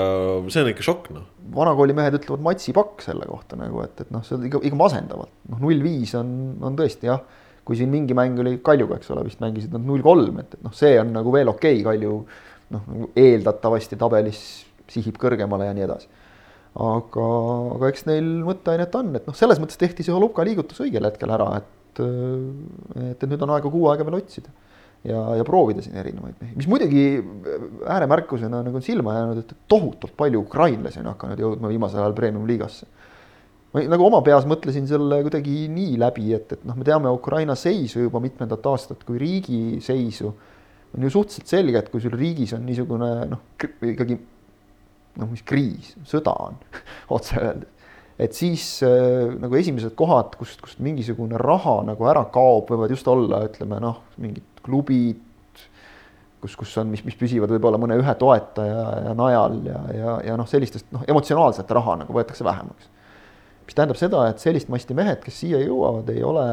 [0.54, 1.26] see on ikka šokk noh.
[1.56, 5.34] Vanakooli mehed ütlevad matsipakk selle kohta nagu, et, et noh, see on ikka, ikka masendavalt,
[5.52, 6.30] noh null viis on,
[6.66, 7.24] on tõesti jah.
[7.66, 10.66] kui siin mingi mäng oli Kaljuga, eks ole, vist mängisid nad null kolm, et, et
[10.66, 12.20] noh, see on nagu veel okei okay,, Kalju
[12.76, 14.42] noh, nagu eeldatavasti tabelis
[14.90, 16.12] sihib kõrgemale ja nii edasi
[16.76, 17.26] aga,
[17.78, 21.32] aga eks neil mõtteainet on, et noh, selles mõttes tehti see Holubka liigutus õigel hetkel
[21.32, 24.52] ära, et, et, et nüüd on aega kuu aega veel otsida.
[25.06, 27.06] Ja, ja proovida siin erinevaid mehi, mis muidugi
[27.92, 32.88] ääremärkusena nagu on silma jäänud, et tohutult palju ukrainlasi on hakanud jõudma viimasel ajal premium-liigasse.
[33.74, 37.58] ma nagu oma peas mõtlesin selle kuidagi nii läbi, et, et noh, me teame Ukraina
[37.60, 40.34] seisu juba mitmendat aastat kui riigi seisu.
[40.96, 43.46] on ju suhteliselt selge, et kui sul riigis on niisugune noh,
[43.84, 44.18] ikkagi
[45.20, 46.60] noh, mis kriis, sõda on
[47.16, 47.72] otse öeldes.
[48.18, 53.08] et siis äh, nagu esimesed kohad, kust, kust mingisugune raha nagu ära kaob, võivad just
[53.12, 55.22] olla, ütleme noh, mingid klubid,
[56.42, 60.38] kus, kus on, mis, mis püsivad võib-olla mõne ühe toetaja ja najal ja, ja, ja
[60.40, 62.90] noh, sellistest noh, emotsionaalset raha nagu võetakse vähemaks.
[63.66, 66.46] mis tähendab seda, et sellist masti mehed, kes siia jõuavad, ei ole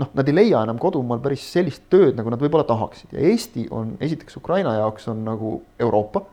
[0.00, 3.66] noh, nad ei leia enam kodumaal päris sellist tööd, nagu nad võib-olla tahaksid ja Eesti
[3.74, 6.24] on esiteks Ukraina jaoks on nagu Euroopa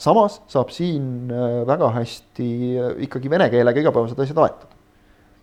[0.00, 2.48] samas saab siin äh, väga hästi
[2.80, 4.78] äh, ikkagi vene keelega igapäevased asjad aetud.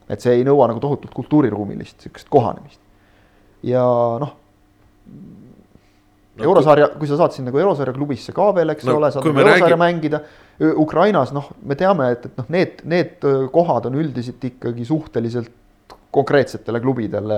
[0.09, 2.81] et see ei nõua nagu tohutult kultuuriruumilist sihukest kohanemist.
[3.63, 3.85] ja
[4.23, 4.33] noh
[6.37, 9.29] no,, eurosarja, kui sa saad siin nagu eurosarja klubisse ka veel, eks no, ole, saad
[9.29, 9.79] eurosarja räägi...
[9.83, 10.21] mängida.
[10.81, 15.97] Ukrainas noh, me teame, et, et noh, need, need äh, kohad on üldiselt ikkagi suhteliselt
[16.17, 17.37] konkreetsetele klubidele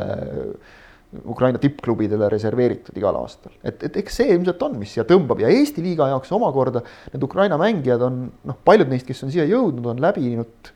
[1.25, 5.41] Ukraina tippklubidele reserveeritud igal aastal, et, et eks see ilmselt on, mis siia tõmbab.
[5.41, 9.47] Ja Eesti liiga jaoks omakorda need Ukraina mängijad on noh, paljud neist, kes on siia
[9.49, 10.69] jõudnud, on läbinud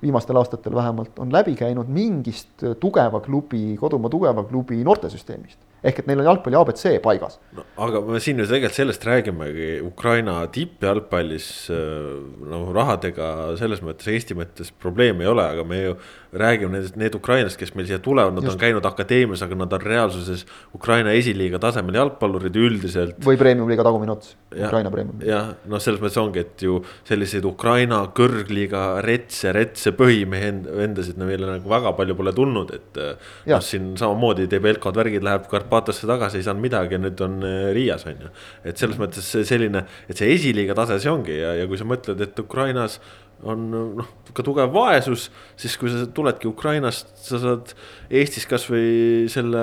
[0.00, 6.08] viimastel aastatel vähemalt, on läbi käinud mingist tugeva klubi, kodumaa tugeva klubi noortesüsteemist ehk et
[6.10, 7.64] neil on jalgpalli abc paigas no,.
[7.86, 14.72] aga me siin ju tegelikult sellest räägimegi, Ukraina tippjalgpallis noh, rahadega selles mõttes Eesti mõttes
[14.82, 15.96] probleemi ei ole, aga me ju
[16.32, 18.54] räägime nendest, need ukrainlased, kes meil siia tulevad, nad Just.
[18.54, 20.44] on käinud akadeemias, aga nad on reaalsuses
[20.76, 23.18] Ukraina esiliiga tasemel jalgpallurid üldiselt.
[23.24, 25.24] või premium-liiga tagumine ots, Ukraina premium.
[25.24, 30.52] jah, noh, selles mõttes ongi, et ju selliseid Ukraina kõrgliiga retse, retse põhimehe
[30.84, 33.02] endasid meile nagu väga palju pole tulnud, et.
[33.48, 37.20] noh, siin samamoodi teeb Elkod värgid, läheb Karp Karpatasse tagasi ei saanud midagi ja nüüd
[37.22, 38.30] on äh, Riias on ju.
[38.66, 42.20] et selles mõttes selline, et see esiliiga tase see ongi ja, ja kui sa mõtled,
[42.24, 42.98] et Ukrainas
[43.48, 47.72] on noh, ka tugev vaesus, siis kui sa tuledki Ukrainast, sa saad
[48.20, 49.62] Eestis kasvõi selle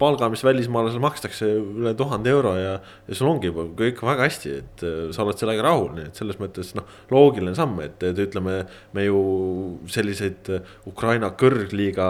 [0.00, 2.76] palga, mis välismaalasele makstakse üle tuhande euro ja.
[3.08, 6.38] ja sul ongi kõik väga hästi, et äh, sa oled sellega rahul, nii et selles
[6.42, 8.62] mõttes noh, loogiline samm, et, et ütleme,
[8.96, 9.24] me ju
[9.90, 10.52] selliseid
[10.86, 12.06] Ukraina kõrgliiga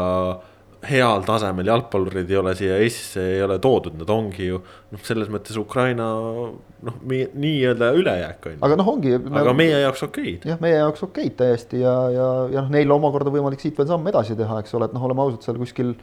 [0.88, 5.30] heal tasemel jalgpallurid ei ole siia Eestisse ei ole toodud, nad ongi ju noh, selles
[5.32, 8.60] mõttes Ukraina noh, nii-öelda ülejääk on ju.
[8.68, 9.16] aga noh, ongi.
[9.42, 10.46] aga meie jaoks okeid.
[10.50, 14.06] jah, meie jaoks okeid täiesti ja, ja, ja noh, neil omakorda võimalik siit veel samm
[14.12, 15.94] edasi teha, eks ole, et noh, oleme ausad, seal kuskil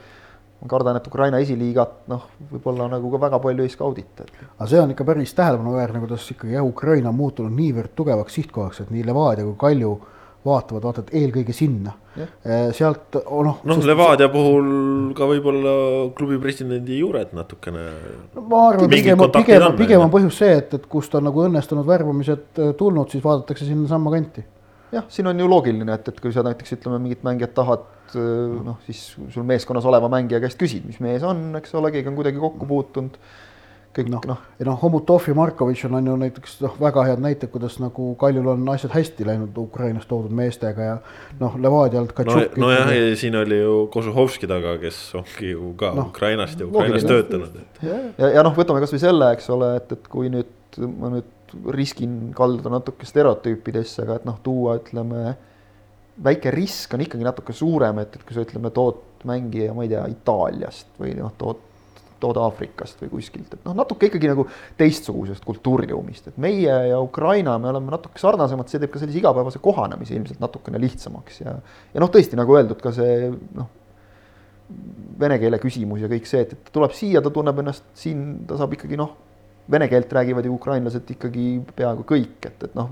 [0.63, 4.28] ma kardan, et Ukraina esiliigat noh, võib-olla nagu ka väga palju ei skaudita.
[4.56, 8.84] aga see on ikka päris tähelepanuväärne, kuidas ikkagi jah, Ukraina on muutunud niivõrd tugevaks sihtkohaks,
[8.84, 9.93] et nii Levadia kui Kalju
[10.45, 11.93] vaatavad, vaatavad eelkõige sinna.
[12.13, 13.62] Eh, sealt oh, noh.
[13.65, 15.75] noh, Levadia puhul ka võib-olla
[16.17, 17.86] klubi presidendi juured natukene.
[18.36, 21.88] no ma arvan, pigem, pigem, pigem on põhjus see, et, et kust on nagu õnnestunud
[21.88, 24.45] värbamised eh, tulnud, siis vaadatakse sinnasamma kanti.
[24.93, 28.29] jah, siin on ju loogiline, et, et kui sa näiteks ütleme, mingit mängijat tahad, eh,
[28.67, 32.19] noh siis sul meeskonnas oleva mängija käest küsid, mis mees on, eks ole, keegi on
[32.19, 33.17] kuidagi kokku puutunud
[33.93, 37.21] kõik noh, noh, ja noh, Homutov ja Markovitš on, on ju näiteks noh, väga head
[37.21, 40.95] näited, kuidas nagu Kaljul on asjad hästi läinud Ukrainast toodud meestega ja
[41.39, 42.15] noh, Levadialt.
[42.58, 46.67] nojah no, ja siin oli ju Kožuhovski taga, kes ongi ju ka no, Ukrainast ja
[46.67, 47.62] Ukrainas töötanud.
[47.86, 51.29] ja, ja, ja noh, võtame kasvõi selle, eks ole, et, et kui nüüd ma nüüd
[51.73, 55.36] riskin kalduda natuke stereotüüpidesse, aga et noh, tuua ütleme
[56.23, 59.93] väike risk on ikkagi natuke suurem, et, et kui sa ütleme, tood mängija, ma ei
[59.93, 61.62] tea, Itaaliast või noh, tood
[62.24, 64.48] tood Aafrikast või kuskilt, et noh, natuke ikkagi nagu
[64.80, 69.62] teistsugusest kultuuriruumist, et meie ja Ukraina, me oleme natuke sarnasemad, see teeb ka sellise igapäevase
[69.64, 71.58] kohanemise ilmselt natukene lihtsamaks ja
[71.94, 73.70] ja noh, tõesti nagu öeldud, ka see noh,
[75.20, 78.44] vene keele küsimus ja kõik see, et, et ta tuleb siia, ta tunneb ennast siin,
[78.50, 79.14] ta saab ikkagi noh,
[79.72, 82.92] vene keelt räägivad ju ukrainlased ikkagi peaaegu kõik, et, et noh,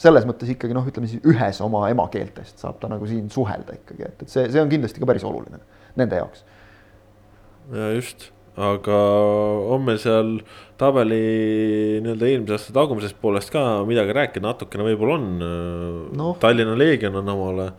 [0.00, 4.06] selles mõttes ikkagi noh, ütleme siis ühes oma emakeeltest saab ta nagu siin suhelda ikkagi,
[4.08, 5.60] et, et see, see on kindlasti ka päris oluline
[6.00, 6.44] nende jaoks.
[6.44, 6.59] ja
[7.70, 8.98] just, aga
[9.70, 10.34] on meil seal
[10.80, 11.20] tabeli
[12.02, 15.30] nii-öelda eelmise aasta tagumisest poolest ka midagi rääkida, natukene võib-olla on
[16.16, 16.34] no..
[16.42, 17.70] Tallinna Leegion on omale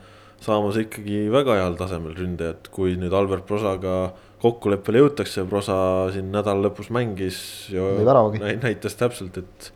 [0.42, 3.96] saamas ikkagi väga heal tasemel ründajat, kui nüüd Albert Prosaga
[4.42, 5.76] kokkuleppele jõutakse, Prosa
[6.14, 7.42] siin nädala lõpus mängis
[7.74, 7.92] ja
[8.64, 9.70] näitas täpselt, et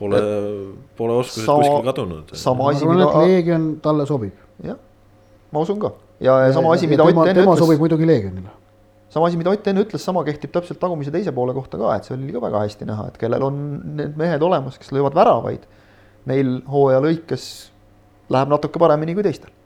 [0.00, 0.20] pole,
[0.96, 2.32] pole oskused sama, kuskil kadunud.
[2.38, 3.10] sama asi, mida.
[3.26, 4.36] Leegion talle sobib.
[4.64, 4.80] jah,
[5.52, 7.42] ma usun ka ja, ja sama asi, mida Ott enne ütles.
[7.42, 8.59] tema sobib muidugi Leegionile
[9.10, 12.06] sama asi, mida Ott enne ütles, sama kehtib täpselt tagumise teise poole kohta ka, et
[12.06, 13.62] see oli ka väga hästi näha, et kellel on
[13.98, 15.64] need mehed olemas, kes löövad väravaid.
[16.30, 17.46] Neil hooaja lõikes
[18.30, 19.56] läheb natuke paremini kui teistel.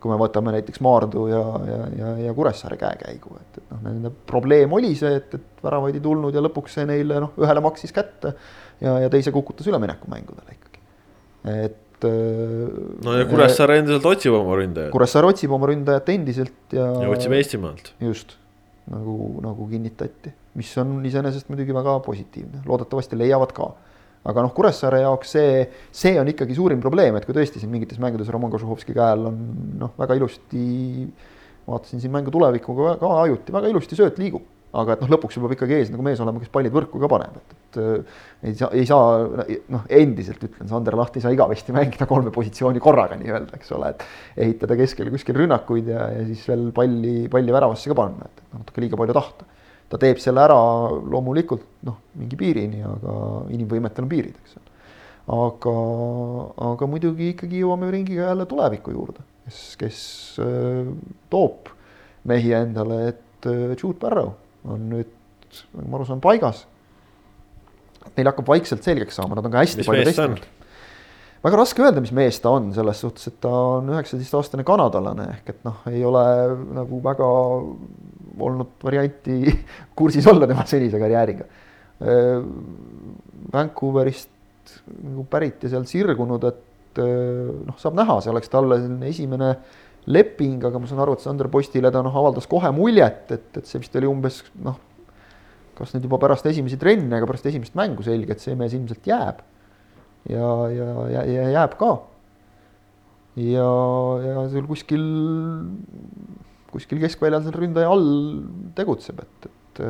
[0.00, 4.12] kui me võtame näiteks Maardu ja, ja, ja, ja Kuressaare käekäigu, et, et noh, nende
[4.30, 7.92] probleem oli see, et, et väravaid ei tulnud ja lõpuks see neile noh, ühele maksis
[7.92, 8.32] kätte
[8.80, 10.80] ja, ja teise kukutas üleminekumängudele ikkagi.
[11.52, 12.08] et
[13.04, 14.88] no ja Kuressaare endiselt otsib oma ründajat.
[14.94, 16.88] Kuressaare otsib oma ründajat endiselt ja.
[17.04, 17.92] ja otsib Eestimaalt.
[18.00, 18.38] just
[18.90, 23.70] nagu, nagu kinnitati, mis on iseenesest muidugi väga positiivne, loodetavasti leiavad ka.
[24.30, 25.60] aga noh, Kuressaare jaoks see,
[25.96, 29.38] see on ikkagi suurim probleem, et kui tõesti siin mingites mängudes Roman Kožuhovski käel on
[29.80, 30.64] noh, väga ilusti,
[31.64, 35.54] vaatasin siin mängu tulevikuga ka ajuti, väga ilusti sööt liigub aga et noh, lõpuks peab
[35.56, 38.68] ikkagi ees nagu mees olema, kes pallid võrku ka paneb, et, et äh, ei saa,
[38.78, 43.58] ei saa noh, endiselt ütlen, Sander Laht ei saa igavesti mängida kolme positsiooni korraga nii-öelda,
[43.58, 44.04] eks ole, et
[44.46, 48.84] ehitada keskele kuskil rünnakuid ja, ja siis veel palli, palli väravasse ka panna, et natuke
[48.84, 49.48] liiga palju tahta.
[49.90, 50.58] ta teeb selle ära
[51.10, 53.14] loomulikult noh, mingi piirini, aga
[53.50, 54.68] inimvõimetel on piirid, eks ole.
[55.34, 55.74] aga,
[56.68, 59.98] aga muidugi ikkagi jõuame ringiga jälle tuleviku juurde, kes, kes
[60.46, 60.94] äh,
[61.34, 61.74] toob
[62.30, 64.30] mehi endale, et äh, Jude Barrow
[64.68, 65.10] on nüüd,
[65.74, 66.64] nagu ma aru saan, paigas.
[68.16, 70.46] Neil hakkab vaikselt selgeks saama, nad on ka hästi mis palju testinud.
[71.44, 75.52] väga raske öelda, mis mees ta on, selles suhtes, et ta on üheksateistaastane kanadalane ehk
[75.54, 76.24] et noh, ei ole
[76.80, 77.28] nagu väga
[78.40, 79.54] olnud varianti
[79.98, 81.48] kursis olla tema senise karjääriga.
[83.52, 84.30] Vancouverist
[85.02, 89.50] nagu pärit ja sealt sirgunud, et noh, saab näha, see oleks talle selline esimene
[90.08, 93.66] leping, aga ma saan aru, et Sander Postile ta noh, avaldas kohe muljet, et, et
[93.68, 94.78] see vist oli umbes noh,
[95.78, 99.06] kas nüüd juba pärast esimesi trenne, aga pärast esimest mängu selge, et see mees ilmselt
[99.08, 99.42] jääb.
[100.28, 101.92] ja, ja, ja, ja jääb ka.
[103.40, 103.68] ja,
[104.24, 105.04] ja seal kuskil,
[106.72, 108.10] kuskil keskväljal seal ründaja all
[108.76, 109.84] tegutseb, et, et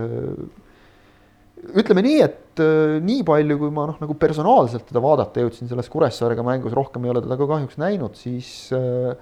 [1.80, 2.62] ütleme nii, et
[3.04, 7.12] nii palju, kui ma noh, nagu personaalselt teda vaadata jõudsin selles Kuressaarega mängus, rohkem ei
[7.12, 9.14] ole teda ka kahjuks näinud, siis äh,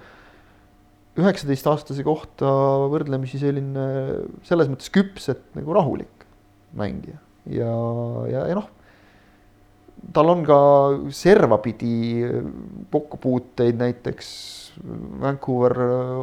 [1.17, 2.51] üheksateistaastase kohta
[2.91, 3.87] võrdlemisi selline
[4.47, 6.27] selles mõttes küps, et nagu rahulik
[6.77, 7.17] mängija
[7.49, 7.73] ja,
[8.29, 8.69] ja, ja noh,
[10.15, 10.59] tal on ka
[11.15, 12.23] servapidi
[12.93, 14.31] kokkupuuteid näiteks
[15.21, 15.75] Vancouver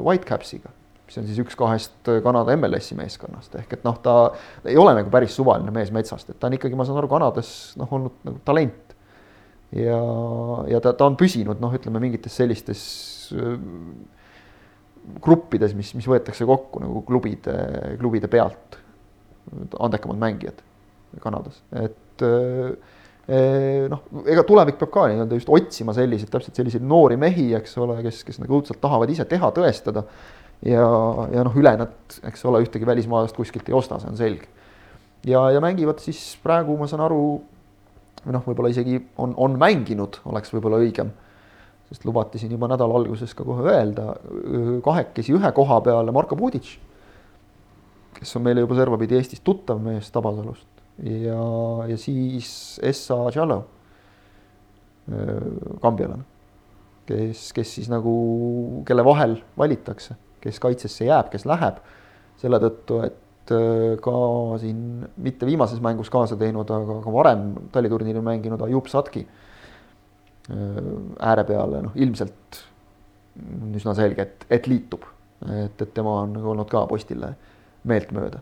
[0.07, 0.73] Whitecapsiga,
[1.07, 4.17] mis on siis üks kahest Kanada MLS-i meeskonnast, ehk et noh, ta
[4.65, 7.51] ei ole nagu päris suvaline mees metsast, et ta on ikkagi, ma saan aru, Kanadas
[7.81, 8.97] noh, olnud nagu talent.
[9.77, 10.01] ja,
[10.71, 12.83] ja ta, ta on püsinud noh, ütleme mingites sellistes
[15.23, 17.55] gruppides, mis, mis võetakse kokku nagu klubide,
[18.01, 18.79] klubide pealt,
[19.79, 20.63] andekamad mängijad
[21.23, 27.17] Kanadas, et eh, noh, ega tulevik peab ka nii-öelda just otsima selliseid, täpselt selliseid noori
[27.21, 30.05] mehi, eks ole, kes, kes nagu õudselt tahavad ise teha, tõestada.
[30.67, 30.87] ja,
[31.33, 31.95] ja noh, üle nad,
[32.29, 34.51] eks ole, ühtegi välismaalast kuskilt ei osta, see on selge.
[35.27, 37.23] ja, ja mängivad siis praegu, ma saan aru,
[38.27, 41.15] või noh, võib-olla isegi on, on mänginud, oleks võib-olla õigem
[41.89, 44.15] sest lubati siin juba nädala alguses ka kohe öelda,
[44.85, 46.73] kahekesi ühe koha peale Marko Pudic,
[48.17, 50.67] kes on meile juba servapidi Eestis tuttav mees Tabasalust.
[51.05, 51.43] Ja,
[51.87, 53.61] ja siis Essa Tšallo,
[55.85, 56.25] kambialane,
[57.07, 58.17] kes, kes siis nagu,
[58.89, 61.79] kelle vahel valitakse, kes kaitsesse jääb, kes läheb,
[62.41, 63.23] selle tõttu, et
[64.03, 64.17] ka
[64.59, 69.47] siin mitte viimases mängus kaasa teinud, aga ka varem taliturniiril mänginud Ajub Satki Äh,
[70.47, 72.61] ääre peale, noh ilmselt
[73.77, 75.03] üsna selge, et, et liitub.
[75.47, 77.35] et, et tema on nagu olnud ka postile
[77.85, 78.41] meeltmööda.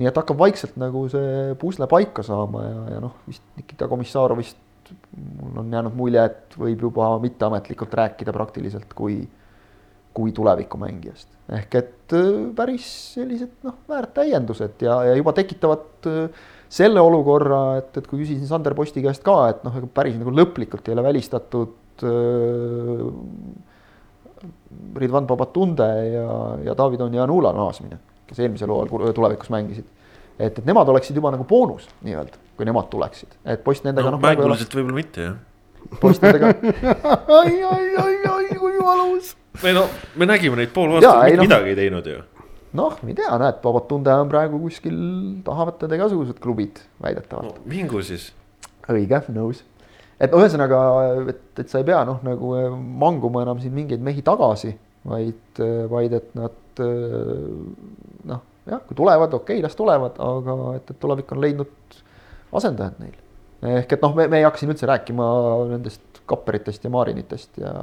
[0.00, 4.58] nii et hakkab vaikselt nagu see pusle paika saama ja, ja noh, vist Nikita Komissarovist
[5.42, 9.20] mul on jäänud mulje, et võib juba mitteametlikult rääkida praktiliselt kui,
[10.14, 11.28] kui tulevikumängijast.
[11.56, 17.60] ehk et äh, päris sellised noh, väärt täiendused ja, ja juba tekitavad äh, selle olukorra,
[17.80, 20.94] et, et kui küsisin Sander Posti käest ka, et noh, ega päris nagu lõplikult ei
[20.94, 23.02] ole välistatud äh,
[25.00, 26.28] Ridvan Babatunde ja,
[26.68, 27.98] ja David Onjanula naasmine,
[28.30, 29.84] kes eelmisel hooajal tulevikus mängisid.
[30.38, 34.18] et, et nemad oleksid juba nagu boonus nii-öelda, kui nemad tuleksid, et post nendega no,
[34.18, 34.24] noh.
[34.24, 35.36] mänguliselt võib-olla mitte jah.
[36.00, 36.54] post nendega
[37.40, 39.34] ai, ai, ai, ai, kui valus.
[39.58, 42.22] või no me nägime neid pool aastat, mitte no, midagi ei teinud ju
[42.76, 44.98] noh, ma ei tea, näed, Babatunde on praegu kuskil,
[45.46, 47.66] tahavad teda igasugused klubid väidetavalt no,.
[47.70, 48.30] mingu siis.
[48.90, 49.64] õige, nõus.
[50.20, 50.82] et ühesõnaga,
[51.32, 52.68] et, et sa ei pea noh, nagu eh,
[53.04, 54.74] manguma enam siin mingeid mehi tagasi,
[55.08, 57.48] vaid, eh, vaid et nad eh,
[58.30, 61.98] noh, jah, kui tulevad, okei okay,, las tulevad, aga et, et tulevik on leidnud
[62.60, 63.18] asendajad neil.
[63.80, 65.26] ehk et noh, me, me ei hakka siin üldse rääkima
[65.72, 67.74] nendest kapperitest ja maarinitest ja.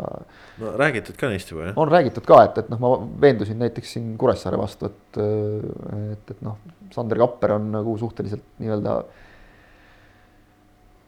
[0.62, 1.80] no räägitud ka neist juba jah?
[1.80, 2.92] on räägitud ka, et, et noh, ma
[3.28, 6.60] veendusin näiteks siin Kuressaare vastu, et, et, et noh,
[6.94, 9.00] Sander Kapper on nagu suhteliselt nii-öelda.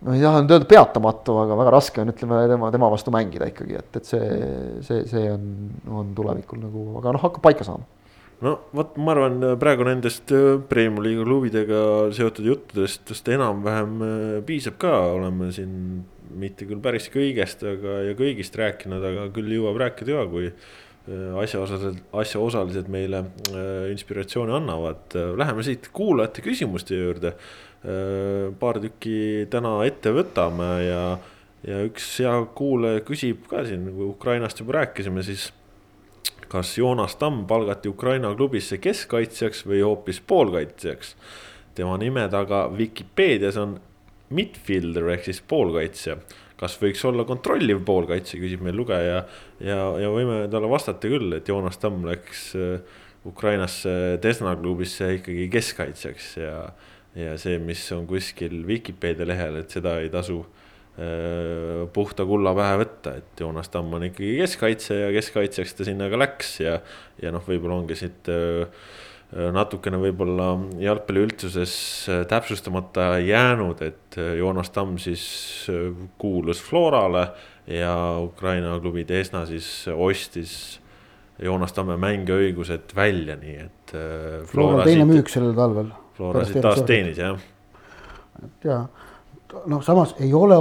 [0.08, 3.48] no ei taha nüüd öelda peatamatu, aga väga raske on, ütleme tema, tema vastu mängida
[3.52, 4.44] ikkagi, et, et see,
[4.88, 5.48] see, see on,
[6.02, 7.99] on tulevikul nagu, aga noh, hakkab paika saama
[8.46, 11.82] no vot, ma arvan, praegu nendest äh, Premiumi liiga klubidega
[12.16, 16.06] seotud juttudest vist enam-vähem äh, piisab ka, oleme siin
[16.40, 21.40] mitte küll päris kõigest, aga ja kõigist rääkinud, aga küll jõuab rääkida ka, kui äh,
[21.42, 25.18] asjaosalised, asjaosalised meile äh, inspiratsiooni annavad.
[25.40, 27.34] Läheme siit kuulajate küsimuste juurde.
[27.80, 31.04] Äh, paar tükki täna ette võtame ja,
[31.68, 35.50] ja üks hea kuulaja küsib ka siin, kui Ukrainast juba rääkisime, siis
[36.50, 41.16] kas Joonas Tamm palgati Ukraina klubisse keskkaitsjaks või hoopis poolkaitsjaks?
[41.78, 43.78] tema nime taga Vikipeedias on
[44.36, 46.18] midfielder ehk siis poolkaitsja.
[46.60, 49.22] kas võiks olla kontrolliv poolkaitsja, küsib meil lugeja
[49.64, 52.82] ja, ja võime talle vastata küll, et Joonas Tamm läks äh,
[53.26, 56.58] Ukrainasse Desna klubisse ikkagi keskkaitsjaks ja.
[57.16, 60.42] ja see, mis on kuskil Vikipeedia lehel, et seda ei tasu
[61.94, 66.20] puhta kulla pähe võtta, et Joonas Tamm on ikkagi keskkaitse ja keskkaitsjaks ta sinna ka
[66.20, 66.80] läks ja,
[67.22, 68.66] ja noh, võib-olla ongi siit äh,
[69.30, 71.74] Äh, natukene võib-olla jalgpalli üldsuses
[72.10, 75.22] äh, täpsustamata jäänud, et äh, Joonas Tamm siis
[76.18, 77.28] kuulus Florale
[77.70, 77.94] ja
[78.24, 80.54] Ukraina klubi Desna siis ostis
[81.46, 83.94] Joonas Tamme mängiõigused välja, nii et.
[84.50, 85.94] Flora teine siit, müük sellel talvel.
[86.18, 87.38] Flora siit taas teenis jah.
[88.66, 88.82] ja
[89.68, 90.58] noh, samas ei ole,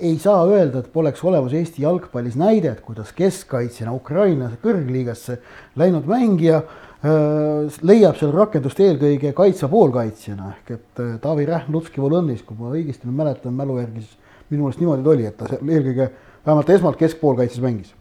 [0.00, 5.40] ei saa öelda, et poleks olemas Eesti jalgpallis näidet, kuidas keskkaitsjana Ukraina kõrgliigasse
[5.76, 6.62] läinud mängija
[6.98, 12.72] Äh, leiab seal rakendust eelkõige kaitsa poolkaitsjana ehk et Taavi Rähm Lutski Volõnnis, kui ma
[12.74, 14.16] õigesti mäletan mälu järgi, siis
[14.50, 16.08] minu meelest niimoodi ta oli, et ta eelkõige
[16.48, 17.92] vähemalt esmalt keskpoolkaitses mängis.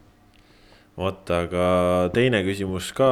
[0.98, 1.66] Vot, aga
[2.14, 3.08] teine küsimus ka,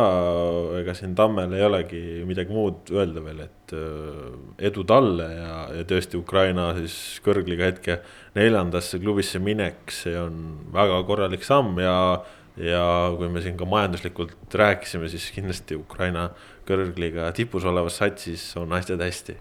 [0.79, 4.31] ega siin Tammel ei olegi midagi muud öelda veel, et äh,
[4.69, 7.99] edu talle ja, ja tõesti Ukraina siis kõrgliga hetke
[8.37, 10.41] neljandasse klubisse minek, see on
[10.73, 11.95] väga korralik samm ja
[12.55, 16.29] ja kui me siin ka majanduslikult rääkisime, siis kindlasti Ukraina
[16.67, 19.35] kõrgliiga tipus olevas satsis on asjad hästi.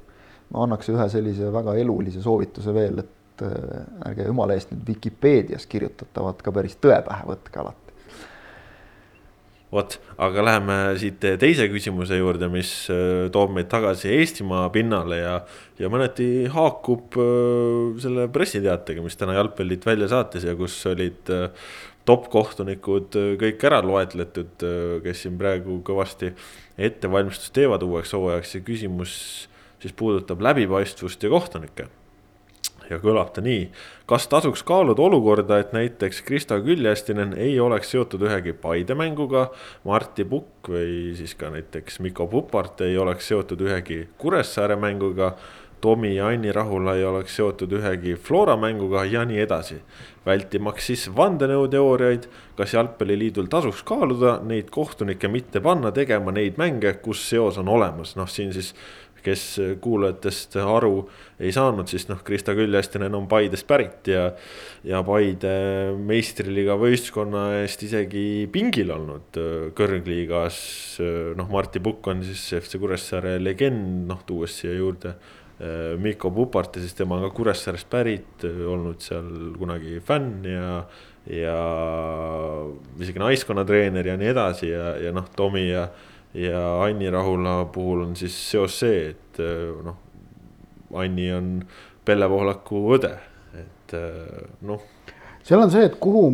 [0.51, 5.65] ma annaks ühe sellise väga elulise soovituse veel, et äh, ärge jumala eest nüüd Vikipeedias
[5.71, 7.84] kirjutatavat ka päris tõe pähe võtke alati
[9.75, 15.39] vot, aga läheme siit teise küsimuse juurde, mis äh, toob meid tagasi Eestimaa pinnale ja,
[15.81, 21.35] ja mõneti haakub äh, selle pressiteatega, mis täna jalgpallit välja saatis ja kus olid
[22.05, 24.61] top kohtunikud kõik ära loetletud,
[25.05, 26.35] kes siin praegu kõvasti
[26.77, 29.15] ettevalmistust teevad uueks hooajaks ja küsimus
[29.81, 31.89] siis puudutab läbipaistvust ja kohtunikke.
[32.91, 33.67] Ja kõlab ta nii,
[34.11, 39.49] kas tasuks kaaluda olukorda, et näiteks Krista Küljestinen ei oleks seotud ühegi Paide mänguga,
[39.85, 45.35] Martti Pukk või siis ka näiteks Mikko Pupart ei oleks seotud ühegi Kuressaare mänguga?
[45.85, 49.83] Tomi ja Anni Rahula ei oleks seotud ühegi Flora mänguga ja nii edasi.
[50.25, 52.25] vältimaks siis vandenõuteooriaid,
[52.57, 58.15] kas jalgpalliliidul tasuks kaaluda neid kohtunikke mitte panna tegema neid mänge, kus seos on olemas,
[58.17, 58.73] noh siin siis
[59.25, 59.45] kes
[59.85, 61.07] kuulajatest aru
[61.41, 64.27] ei saanud, siis noh, Krista Küljestinen on Paidest pärit ja.
[64.87, 65.55] ja Paide
[65.99, 70.59] meistriliiga võistkonna eest isegi pingil olnud äh, kõrgliigas.
[71.39, 75.17] noh, Martti Pukk on siis FC Kuressaare legend, noh tuues siia juurde
[75.61, 80.81] Äh, Mikko Pupart ja siis tema on ka Kuressaarest pärit, olnud seal kunagi fänn ja.
[81.31, 81.59] ja
[82.99, 85.87] isegi naiskonnatreener ja nii edasi ja, ja noh, Tomi ja,
[86.35, 90.01] ja Anni Rahula puhul on siis seos see, et äh, noh.
[90.95, 91.47] Anni on
[92.07, 93.11] Pelle Pohlaku õde,
[93.59, 94.83] et äh, noh.
[95.43, 96.27] seal on see, et kuhu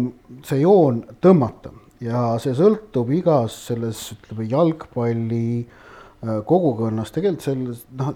[0.47, 1.73] see joon tõmmata
[2.05, 8.15] ja see sõltub igas selles, ütleme jalgpalli äh, kogukonnas tegelikult selles noh,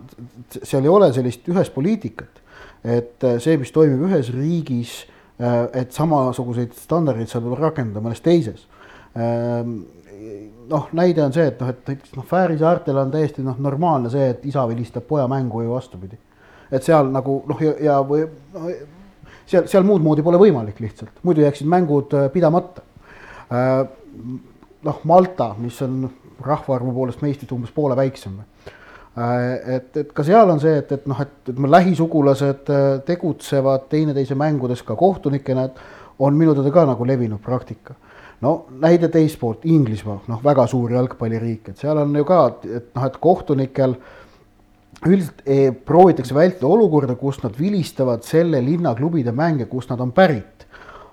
[0.61, 2.41] seal ei ole sellist ühest poliitikat,
[2.85, 5.05] et see, mis toimib ühes riigis,
[5.41, 8.67] et samasuguseid standardeid saab rakendada mõnes teises.
[10.71, 14.11] Noh, näide on see, et noh, et näiteks noh, Fääri saartel on täiesti noh, normaalne
[14.13, 16.19] see, et isa vilistab poja mängu ja vastupidi.
[16.73, 18.71] et seal nagu noh, ja, ja või no,
[19.47, 22.83] seal, seal muud moodi pole võimalik lihtsalt, muidu jääksid mängud pidamata.
[24.85, 26.09] noh, Malta, mis on
[26.45, 28.41] rahvaarvu poolest meistrit umbes poole väiksem.
[29.15, 33.87] Äh, et, et ka seal on see, et, et noh, et, et lähisugulased äh, tegutsevad
[33.93, 37.95] teineteise mängudes ka kohtunikena, et on minu teada ka nagu levinud praktika.
[38.43, 42.91] No näide teist poolt, Inglismaa, noh, väga suur jalgpalliriik, et seal on ju ka, et
[42.95, 43.97] noh, et kohtunikel
[45.05, 50.13] üldiselt eh, proovitakse vältida olukorda, kus nad vilistavad selle linna klubide mänge, kust nad on
[50.17, 50.65] pärit.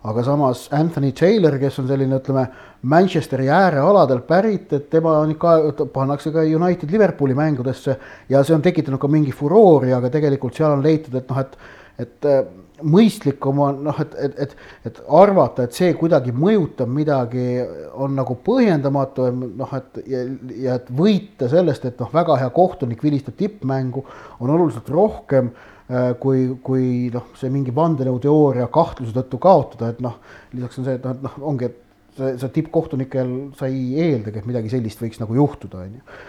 [0.01, 2.47] Aga samas Anthony Taylor, kes on selline, ütleme,
[2.89, 5.51] Manchesteri äärealadelt pärit, et tema on ikka,
[5.93, 7.99] pannakse ka United Liverpooli mängudesse
[8.29, 11.53] ja see on tekitanud ka mingi furoori, aga tegelikult seal on leitud, et noh, et,
[12.01, 12.41] et äh,
[12.83, 14.55] mõistlikum on noh, et, et, et,
[14.89, 17.47] et arvata, et see kuidagi mõjutab midagi,
[17.93, 19.27] on nagu põhjendamatu,
[19.61, 20.23] noh, et ja,
[20.67, 24.05] ja et võita sellest, et noh, väga hea kohtunik vilistab tippmängu,
[24.39, 25.53] on oluliselt rohkem
[25.91, 30.13] Äh, kui, kui noh, see mingi vandenõuteooria kahtluse tõttu kaotada, et noh,
[30.55, 34.47] lisaks on see, noh, et noh, ongi, et see, see tippkohtunikel sa ei eeldagi, et
[34.47, 36.21] midagi sellist võiks nagu juhtuda, on ju.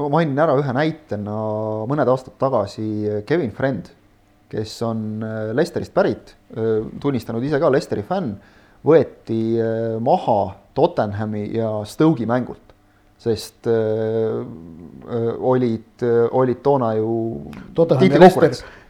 [0.00, 1.34] ma mainin ära ühe näitena
[1.90, 2.86] mõned aastad tagasi
[3.28, 3.92] Kevin Friend,
[4.54, 8.36] kes on äh, Lesterist pärit, äh, tunnistanud ise ka Lesteri fänn,
[8.84, 9.56] võeti
[10.04, 10.38] maha
[10.76, 12.74] Tottenhami ja Stoke'i mängult
[13.24, 17.50] sest äh, äh, olid, äh, olid toona ju.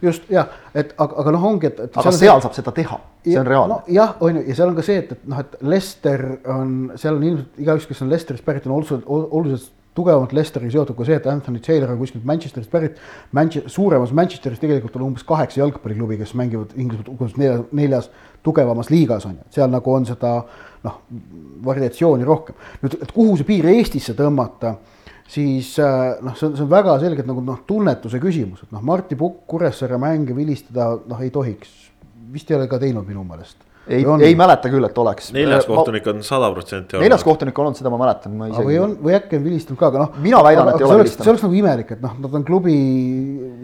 [0.01, 1.95] just jah, et aga, aga noh, ongi, et, et.
[1.95, 3.79] aga seal see, saab seda teha, see on reaalne no,.
[3.95, 7.19] jah, on ju, ja seal on ka see, et, et noh, et Lester on, seal
[7.19, 11.17] on ilmselt igaüks, kes on Lesterist pärit, on oluliselt, oluliselt tugevamalt Lesteri seotud ka see,
[11.19, 12.99] et Anthony Taylor on kuskilt Manchesterist pärit.
[13.35, 18.09] Manche-, suuremas Manchesteris tegelikult on umbes kaheksa jalgpalliklubi, kes mängivad Inglismaa neljas, neljas
[18.45, 20.35] tugevamas liigas on ju, seal nagu on seda
[20.85, 20.99] noh,
[21.65, 22.59] variatsiooni rohkem.
[22.83, 24.75] nüüd, et kuhu see piir Eestisse tõmmata,
[25.31, 28.83] siis äh, noh, see on, see on väga selgelt nagu noh, tunnetuse küsimus, et noh,
[28.85, 31.71] Martti Pukk Kuressaare mänge vilistada noh, ei tohiks.
[32.35, 35.31] vist ei ole ka teinud minu meelest ei, ei mäleta küll, et oleks.
[35.35, 37.05] neljas kohtunik on sada protsenti olnud.
[37.05, 38.67] neljas kohtunik olnud, seda ma mäletan, ma isegi.
[38.69, 40.15] või on, või äkki on vilistanud ka, aga noh.
[40.23, 41.27] mina väidan, et ei ole vilistanud.
[41.27, 42.77] see oleks nagu imelik, et noh, nad on klubi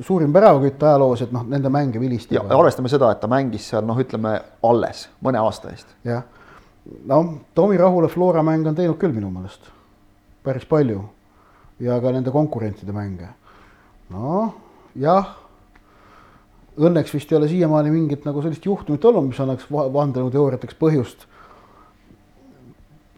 [0.07, 2.41] suurim päravakütt ajaloos, et noh, nende mänge vilistada.
[2.41, 4.38] ja arvestame seda, et ta mängis seal noh, ütleme
[4.69, 5.97] alles mõne aasta eest.
[6.07, 6.24] jah
[7.05, 9.69] noh, Tomi Rahula Flora mäng on teinud küll minu meelest
[10.45, 11.03] päris palju
[11.82, 13.30] ja ka nende konkurentide mänge.
[14.09, 14.53] noh,
[14.95, 15.36] jah,
[16.80, 21.28] õnneks vist ei ole siiamaani mingit nagu sellist juhtumit olnud, mis annaks vandenõuteooriateks põhjust.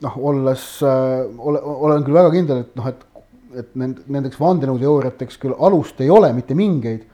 [0.04, 3.04] noh, olles äh,, ole, olen küll väga kindel, et noh, et,
[3.62, 7.06] et nend-, nendeks vandenõuteooriateks küll alust ei ole mitte mingeid,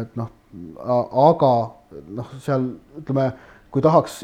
[0.00, 0.32] et noh,
[0.80, 1.52] aga
[2.16, 3.28] noh, seal ütleme
[3.74, 4.20] kui tahaks,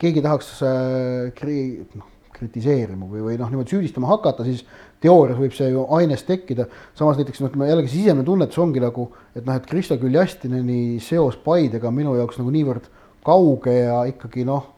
[0.00, 4.64] keegi tahaks äh, kri-, noh, kritiseerima või, või noh, niimoodi süüdistama hakata, siis
[5.04, 6.66] teoorias võib see ju ainest tekkida.
[6.98, 11.36] samas näiteks noh, ütleme jällegi sisemine tunnetus ongi nagu, et noh, et Krista Küljastineni seos
[11.44, 12.88] Paidega on minu jaoks nagu niivõrd
[13.24, 14.70] kauge ja ikkagi noh,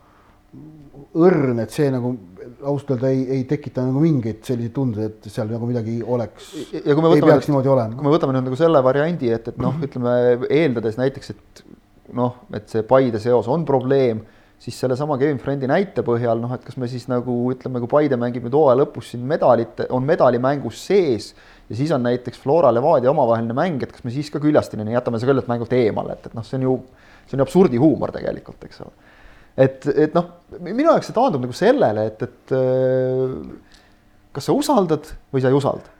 [1.16, 2.14] õrn, et see nagu
[2.62, 6.52] ausalt öelda ei, ei tekita nagu mingeid selliseid tundeid, et seal nagu midagi oleks.
[6.76, 10.14] ja kui me võtame, kui me võtame nüüd nagu selle variandi, et, et noh, ütleme
[10.46, 11.64] eeldades näiteks, et
[12.16, 14.22] noh, et see Paide seos on probleem,
[14.58, 18.18] siis sellesama Kevin Frendi näite põhjal noh, et kas me siis nagu ütleme, kui Paide
[18.20, 21.32] mängib nüüd hooaja lõpus siin medalit, on medalimängus sees
[21.68, 25.20] ja siis on näiteks Flora Levadia omavaheline mäng, et kas me siis ka Küljastineni jätame
[25.22, 26.76] sellelt mängult eemale, et, et noh, see on ju,
[27.26, 29.12] see on ju absurdihuumor tegelikult, eks ole.
[29.66, 30.30] et, et noh,
[30.60, 32.56] minu jaoks see taandub nagu sellele, et, et
[34.36, 35.95] kas sa usaldad või sa ei usalda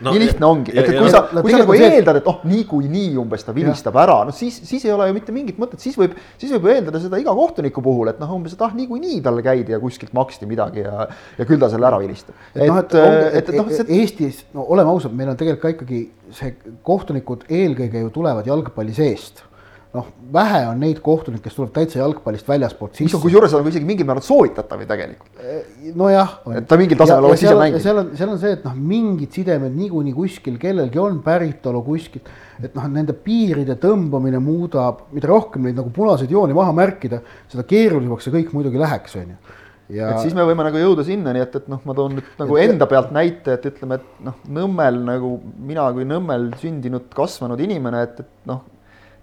[0.00, 1.88] no, nii lihtne ongi, et, et kui sa, kui sa nagu see...
[1.96, 4.04] eeldad, et oh, niikuinii umbes ta vilistab ja.
[4.04, 7.02] ära, no siis, siis ei ole ju mitte mingit mõtet, siis võib, siis võib eeldada
[7.02, 10.48] seda iga kohtuniku puhul, et noh, umbes, et ah, niikuinii talle käidi ja kuskilt maksti
[10.50, 12.36] midagi ja, ja küll ta selle ära vilistab.
[12.54, 13.88] et, et noh, et, et, et, et noh, see...
[13.98, 16.04] Eestis, no oleme ausad, meil on tegelikult ka ikkagi
[16.38, 16.54] see
[16.86, 19.44] kohtunikud eelkõige ju tulevad jalgpalli seest
[19.96, 23.06] noh, vähe on neid kohtunikke, kes tuleb täitsa jalgpallist väljaspoolt sisse.
[23.06, 25.30] mis on kusjuures on isegi mingil määral soovitatav ju tegelikult.
[25.96, 26.34] nojah.
[26.58, 27.84] et ta mingil tasemel oleks ise mänginud.
[27.84, 32.28] seal on, seal on see, et noh, mingid sidemed niikuinii kuskil kellelgi on päritolu kuskilt.
[32.62, 37.64] et noh, nende piiride tõmbamine muudab, mida rohkem neid nagu punaseid jooni maha märkida, seda
[37.68, 39.58] keerulisemaks see kõik muidugi läheks, on ju
[39.96, 40.12] ja.
[40.12, 42.74] et siis me võime nagu jõuda sinnani, et, et noh, ma toon nüüd nagu et,
[42.74, 48.04] enda pealt näite, et ütleme, et noh, Nõmmel nagu mina kui Nõmmel sündinud, kasvanud inimene,
[48.04, 48.66] et, et noh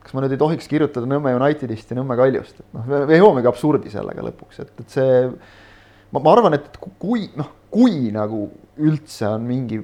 [0.06, 3.50] kas ma nüüd ei tohiks kirjutada Nõmme Unitedist ja Nõmme Kaljust, et noh, me jõuamegi
[3.50, 5.18] absurdi sellega lõpuks, et, et see
[6.14, 8.48] ma, ma arvan, et kui noh, kui nagu
[8.86, 9.82] üldse on mingi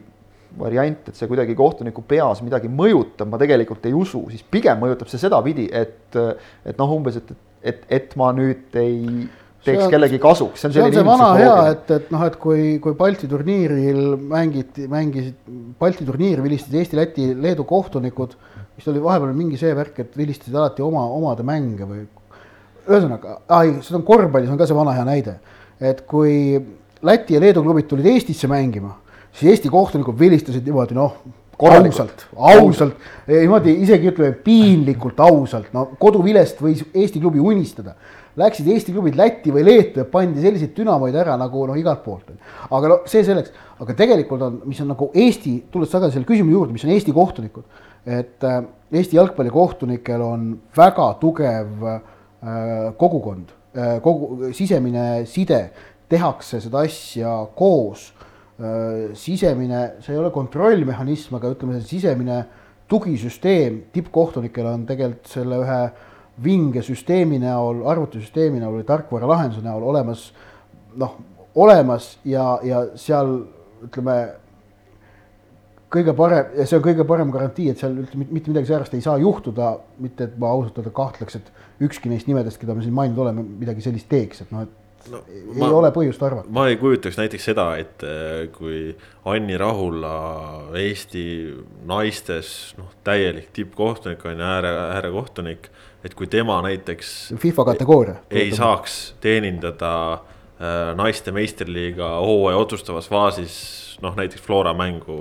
[0.60, 5.10] variant, et see kuidagi kohtuniku peas midagi mõjutab, ma tegelikult ei usu, siis pigem mõjutab
[5.12, 6.18] see sedapidi, et,
[6.68, 7.32] et noh, umbes, et,
[7.64, 9.28] et, et ma nüüd ei
[9.66, 10.96] teeks on, kellegi kasuks, see on selline.
[10.96, 15.38] see on see vana hea, et, et noh, et kui, kui Balti turniiril mängiti, mängisid,
[15.82, 18.36] Balti turniiri vilistasid Eesti, Läti, Leedu kohtunikud
[18.82, 22.02] vist oli vahepeal mingi see värk, et vilistasid alati oma, omade mänge või
[22.90, 25.38] ühesõnaga, ei, seda on korvpallis on ka see vana hea näide,
[25.78, 26.58] et kui
[27.02, 28.96] Läti ja Leedu klubid tulid Eestisse mängima,
[29.34, 31.16] siis Eesti kohtunikud vilistasid niimoodi noh,
[31.62, 32.98] ausalt, ausalt,
[33.30, 37.96] niimoodi isegi ütleme piinlikult ausalt, no koduvilest võis Eesti klubi unistada.
[38.40, 42.32] Läksid Eesti klubid Lätti või Leetu ja pandi selliseid dünamoid ära nagu noh, igalt poolt.
[42.70, 43.52] aga no see selleks,
[43.84, 47.16] aga tegelikult on, mis on nagu Eesti, tulles tagasi selle küsimuse juurde, mis on Eesti
[47.16, 47.66] kohtunikud
[48.06, 52.02] et äh, Eesti jalgpallikohtunikel on väga tugev äh,
[52.98, 55.62] kogukond, äh, kogu sisemine side,
[56.10, 58.12] tehakse seda asja koos.
[59.18, 62.36] sisemine, see ei ole kontrollmehhanism, aga ütleme, see sisemine
[62.92, 65.78] tugisüsteem tippkohtunikel on tegelikult selle ühe
[66.44, 70.30] vinge süsteemi näol, arvutisüsteemi näol või tarkvaralahenduse näol olemas,
[71.00, 71.18] noh,
[71.56, 73.36] olemas ja, ja seal
[73.84, 74.18] ütleme
[75.92, 79.04] kõige parem ja see on kõige parem garantii, et seal üldse mitte midagi säärast ei
[79.04, 79.74] saa juhtuda,
[80.04, 81.52] mitte et ma ausalt öelda kahtleks, et
[81.84, 85.22] ükski neist nimedest, keda me siin maininud oleme, midagi sellist teeks, et noh, et no,
[85.28, 86.52] ei ma, ole põhjust arvata.
[86.54, 88.94] ma ei kujutaks näiteks seda, et äh, kui
[89.28, 90.16] Anni Rahula
[90.80, 91.26] Eesti
[91.90, 95.72] naistes noh, täielik tippkohtunik on ju, ääre, äärekohtunik,
[96.04, 97.34] et kui tema näiteks.
[97.38, 98.16] FIFA kategooria.
[98.32, 105.16] ei saaks teenindada äh, naiste meistriliiga hooaja otsustavas faasis noh, näiteks Flora mängu,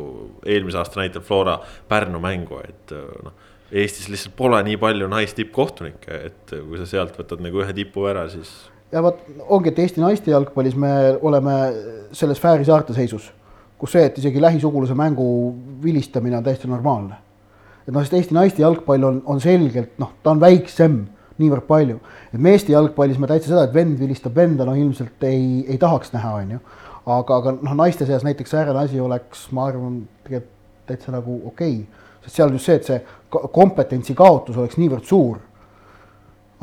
[0.46, 1.58] eelmise aasta näitel Flora
[1.88, 3.46] Pärnu mängu, et noh.
[3.70, 8.24] Eestis lihtsalt pole nii palju naistippkohtunikke, et kui sa sealt võtad nagu ühe tipu ära,
[8.32, 8.50] siis.
[8.90, 10.90] ja vot ongi, et Eesti naiste jalgpallis me
[11.22, 11.54] oleme
[12.10, 13.28] selles sfääri saarte seisus,
[13.78, 15.28] kus see, et isegi lähisugulase mängu
[15.84, 17.20] vilistamine on täiesti normaalne.
[17.90, 21.00] Et noh, sest Eesti naiste jalgpall on, on selgelt noh, ta on väiksem
[21.40, 21.98] niivõrd palju.
[22.30, 26.14] et meeste jalgpallis me täitsa seda, et vend vilistab venda, no ilmselt ei, ei tahaks
[26.14, 26.60] näha, on ju
[27.06, 30.56] aga, aga noh, naiste seas näiteks säärane asi oleks, ma arvan, tegelikult
[30.90, 35.38] täitsa nagu okei okay., sest seal just see, et see kompetentsi kaotus oleks niivõrd suur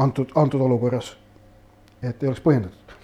[0.04, 1.14] antud, antud olukorras,
[2.02, 2.98] et ei oleks põhjendatud.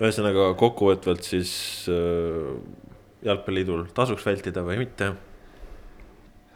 [0.00, 1.52] ühesõnaga kokkuvõtvalt siis
[1.92, 2.54] äh,
[3.26, 5.12] jalgpalliliidul tasuks vältida või mitte?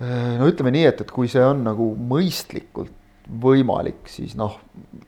[0.03, 4.57] Äh, no ütleme nii, et, et kui see on nagu mõistlikult võimalik, siis noh,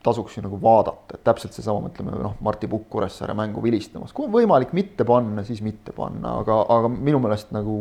[0.05, 4.29] tasuks ju nagu vaadata, et täpselt seesama, ütleme noh, Marti Pukk Kuressaare mängu vilistamas, kui
[4.29, 7.81] on võimalik mitte panna, siis mitte panna, aga, aga minu meelest nagu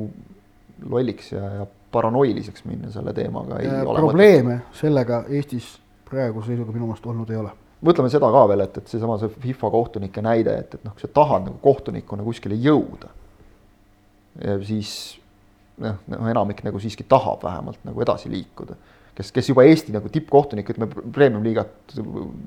[0.92, 4.00] lolliks ja, ja paranoiliseks minna selle teemaga ei ja ole.
[4.02, 4.80] probleeme mõtet.
[4.82, 5.70] sellega Eestis
[6.10, 7.54] praeguse seisuga minu meelest olnud ei ole.
[7.86, 11.06] mõtleme seda ka veel, et, et seesama see FIFA kohtunike näide, et, et noh, kui
[11.06, 13.14] sa tahad nagu kohtunikuna kuskile jõuda,
[14.68, 14.92] siis
[15.84, 18.78] noh, noh enamik nagu siiski tahab vähemalt nagu edasi liikuda
[19.16, 21.96] kes, kes juba Eesti nagu tippkohtunik, ütleme premium-liigat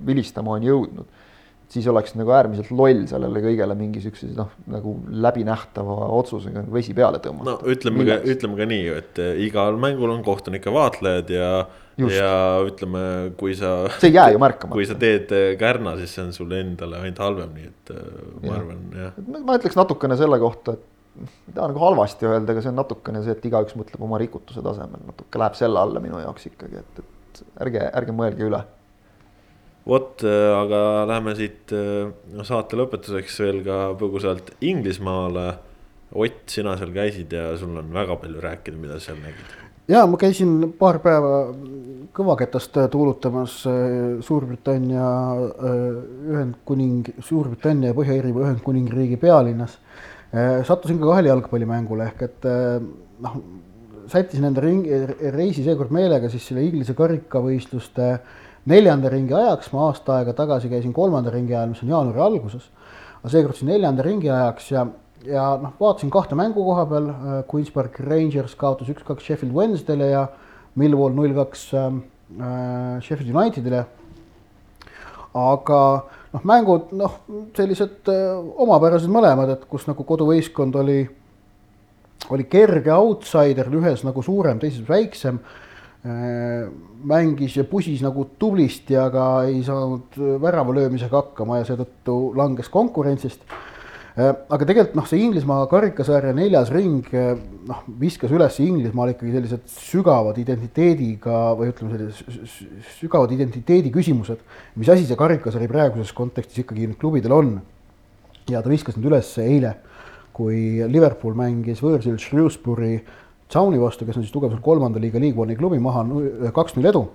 [0.07, 1.24] vilistama on jõudnud
[1.68, 7.20] siis oleks nagu äärmiselt loll sellele kõigele mingi siukse noh, nagu läbinähtava otsusega vesi peale
[7.24, 7.59] tõmmata.
[7.59, 8.24] no ütleme Milleks?
[8.24, 11.51] ka, ütleme ka nii, et eh, igal mängul on kohtunike vaatlejad ja,
[12.09, 12.33] ja
[12.64, 13.03] ütleme,
[13.41, 13.74] kui sa.
[13.99, 14.76] see ei jää ju märkamata.
[14.79, 18.07] kui sa teed eh, kärna, siis see on sulle endale ainult halvem, nii et eh,
[18.41, 18.61] ma ja.
[18.62, 19.20] arvan, jah.
[19.37, 23.23] ma ütleks natukene selle kohta, et ei taha nagu halvasti öelda, aga see on natukene
[23.25, 27.05] see, et igaüks mõtleb oma rikutuse tasemel, natuke läheb selle alla minu jaoks ikkagi, et,
[27.05, 28.64] et ärge, ärge mõelge üle
[29.89, 32.11] vot, äh, aga lähme siit äh,
[32.47, 35.49] saate lõpetuseks veel ka põgusalt Inglismaale.
[36.19, 39.57] Ott, sina seal käisid ja sul on väga palju rääkida, mida sa seal nägid.
[39.89, 41.51] ja ma käisin paar päeva
[42.16, 45.09] kõvaketast tuulutamas äh, Suurbritannia
[46.33, 49.77] Ühendkuning, Suurbritannia ja Põhja-Iirimaa Ühendkuningriigi pealinnas.
[50.33, 52.49] Sattusin ka kahele jalgpallimängule ehk et
[53.24, 53.39] noh,
[54.12, 54.99] sättisin enda ringi,
[55.33, 58.37] reisi seekord meelega siis selle Inglise karikavõistluste äh,
[58.68, 62.68] neljanda ringi ajaks ma aasta aega tagasi käisin kolmanda ringi ajal, mis on jaanuari alguses.
[63.20, 64.85] aga seekord siis neljanda ringi ajaks ja,
[65.26, 67.09] ja noh, vaatasin kahte mängu koha peal.
[67.11, 70.26] Äh, Queens Park Rangers kaotas üks-kaks Sheffield Wednesday'le ja
[70.79, 71.89] Millwall null-kaks äh,
[73.05, 73.87] Sheffield United'ile.
[75.39, 75.81] aga
[76.33, 77.20] noh, mängud noh,
[77.57, 81.01] sellised äh, omapärased mõlemad, et kus nagu koduvõistkond oli,
[82.35, 85.41] oli kerge outsider, ühes nagu suurem, teises väiksem
[86.07, 86.68] Äh,
[87.05, 93.43] mängis ja pusis nagu tublisti, aga ei saanud värava löömisega hakkama ja seetõttu langes konkurentsist.
[94.19, 97.37] Äh, aga tegelikult noh, see Inglismaa karikasarja neljas ring äh,
[97.69, 104.43] noh, viskas üles Inglismaal ikkagi sellised sügavad identiteediga või ütleme, sellised sügavad identiteedi küsimused.
[104.75, 107.53] mis asi see karikasari praeguses kontekstis ikkagi nüüd klubidel on?
[108.51, 109.77] ja ta viskas need üles eile,
[110.35, 112.97] kui Liverpool mängis võõrsil Shrewsbury
[113.53, 116.03] Towni vastu, kes on siis tugevalt kolmanda liiga League One'i klubi maha
[116.57, 117.07] kaks-null edu.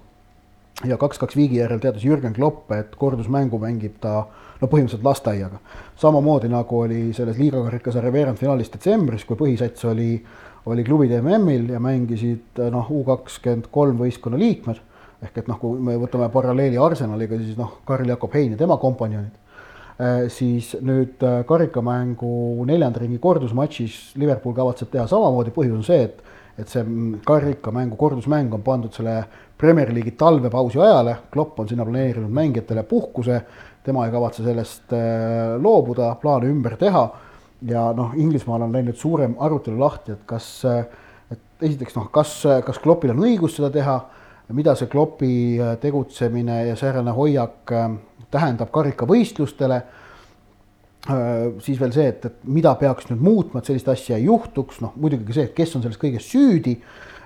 [0.87, 4.13] Ja kaks-kaks viigi järel teatas Jürgen Klopp, et kordusmängu mängib ta
[4.61, 5.59] no põhimõtteliselt lasteaiaga.
[5.99, 10.17] samamoodi nagu oli selles liiga karikasarja veerandfinaalis detsembris, kui põhisats oli,
[10.65, 14.81] oli klubide MM-il ja mängisid noh, U kakskümmend kolm võistkonna liikmed.
[15.23, 19.43] ehk et noh, kui me võtame paralleeli Arsenaliga, siis noh, Karl-Jakob Hein ja tema kompanjonid
[19.99, 26.07] Äh, siis nüüd äh, karikamängu neljanda ringi kordusmatšis Liverpool kavatseb teha samamoodi, põhjus on see,
[26.07, 26.83] et et see
[27.25, 29.15] karikamängu kordusmäng on pandud selle
[29.63, 33.37] Premier League'i talvepausi ajale, Klopp on sinna planeerinud mängijatele puhkuse,
[33.83, 37.07] tema ei kavatse sellest äh, loobuda, plaane ümber teha
[37.67, 40.47] ja noh, Inglismaal on läinud suurem arutelu lahti, et kas,
[41.31, 42.35] et esiteks noh, kas,
[42.65, 43.97] kas Kloppil on õigus seda teha,
[44.53, 45.33] mida see Kloppi
[45.81, 47.71] tegutsemine ja säärane hoiak
[48.33, 49.81] tähendab karikavõistlustele.
[51.59, 54.93] siis veel see, et, et mida peaks nüüd muutma, et sellist asja ei juhtuks, noh
[54.95, 56.77] muidugi ka see, et kes on selles kõiges süüdi.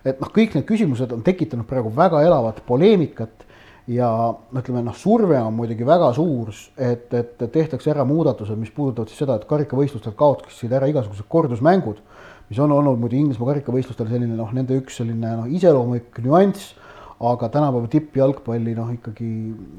[0.08, 3.46] Et noh, kõik need küsimused on tekitanud praegu väga elavat poleemikat
[3.92, 4.10] ja
[4.56, 9.24] ütleme noh, surve on muidugi väga suur, et, et tehtakse ära muudatused, mis puudutavad siis
[9.24, 12.02] seda, et karikavõistlustelt kaotaksid ära igasugused kordusmängud,
[12.50, 16.76] mis on olnud muidu Inglismaa karikavõistlustel selline noh, nende üks selline noh, iseloomulik nüanss
[17.20, 19.28] aga tänapäeva tippjalgpalli noh, ikkagi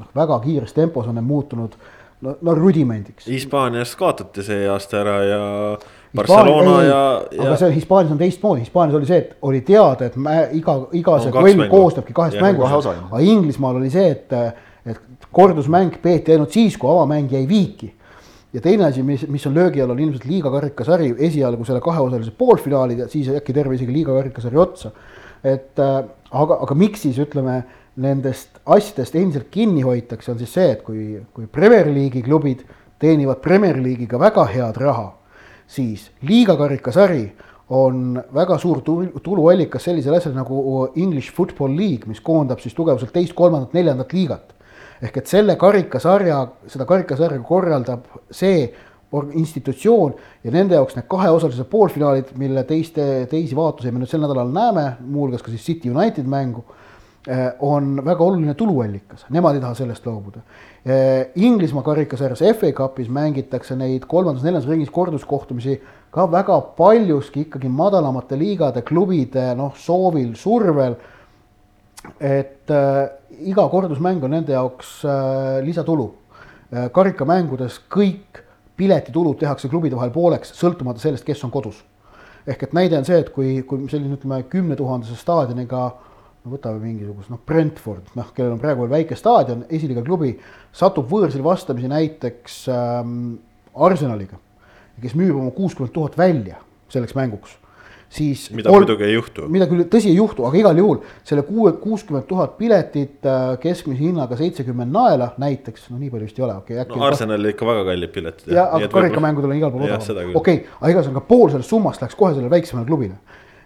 [0.00, 1.76] noh, väga kiires tempos on need muutunud
[2.24, 3.28] no, no rudimendiks.
[3.30, 5.42] Hispaanias kaotati see aasta ära ja
[6.16, 7.42] Barcelona Hispaania, ja, ja.
[7.44, 11.18] aga see Hispaanias on teistmoodi, Hispaanias oli see, et oli teada, et mä, iga, iga
[11.20, 14.32] see duell koosnebki kahest mängust, aga Inglismaal oli see, et,
[14.88, 17.92] et kordusmäng peeti ainult siis, kui avamäng jäi viiki.
[18.56, 22.32] Ja teine asi, mis, mis on löögi all, on ilmselt liiga karikasari, esialgu selle kaheosalised
[22.38, 24.94] poolfinaalid ja siis äkki terve isegi liiga karikasari otsa.
[25.44, 26.00] et äh,
[26.30, 27.60] aga, aga miks siis ütleme,
[28.00, 32.64] nendest asjadest endiselt kinni hoitakse, on siis see, et kui, kui Premier League'i klubid
[32.98, 35.06] teenivad Premier League'iga väga head raha,
[35.68, 37.26] siis liiga karikasari
[37.68, 43.34] on väga suur tuluallikas sellisel asjal nagu English Football League, mis koondab siis tugevuselt teist,
[43.36, 44.54] kolmandat, neljandat liigat.
[45.02, 48.64] ehk et selle karikasarja, seda karikasarja korraldab see
[49.12, 54.50] institutsioon ja nende jaoks need kaheosalised poolfinaalid, mille teiste, teisi vaatusi me nüüd sel nädalal
[54.52, 56.64] näeme, muuhulgas ka siis City United mängu,
[57.60, 60.40] on väga oluline tuluallikas, nemad ei taha sellest loobuda.
[60.88, 65.74] Eh, Inglismaa karikasarjas FA Cupis mängitakse neid kolmandas-neljandas ringis korduskohtumisi
[66.14, 70.96] ka väga paljuski ikkagi madalamate liigade klubide noh, soovil, survel.
[72.20, 73.10] et äh,
[73.50, 76.12] iga kordusmäng on nende jaoks äh, lisatulu
[76.72, 76.88] äh,.
[76.94, 78.40] karikamängudes kõik
[78.78, 81.84] piletitulud tehakse klubide vahel pooleks, sõltumata sellest, kes on kodus.
[82.46, 86.07] ehk et näide on see, et kui, kui selline ütleme kümnetuhandese staadioniga no
[86.46, 90.34] võtame mingisugust noh, Brentford, noh, kellel on praegu veel väike staadion, esiliiga klubi,
[90.76, 93.38] satub võõrsil vastamisi näiteks ähm,
[93.74, 94.38] Arsenaliga,
[95.02, 96.60] kes müüb oma kuuskümmend tuhat välja
[96.92, 97.56] selleks mänguks,
[98.08, 98.46] siis.
[98.56, 98.82] mida ol...
[98.82, 99.48] muidugi ei juhtu.
[99.52, 104.00] mida küll tõsi ei juhtu, aga igal juhul selle kuue, kuuskümmend tuhat piletit äh, keskmise
[104.00, 106.96] hinnaga seitsekümmend naela näiteks, no nii palju vist ei ole, okei okay,.
[106.96, 108.54] no Arsenalil ikka väga kallid piletid.
[108.54, 112.16] ja, aga karikamängudel on igal pool odavam, okei, aga igatahes ka pool sellest summast läks
[112.18, 113.18] kohe sellele väiksemale klubile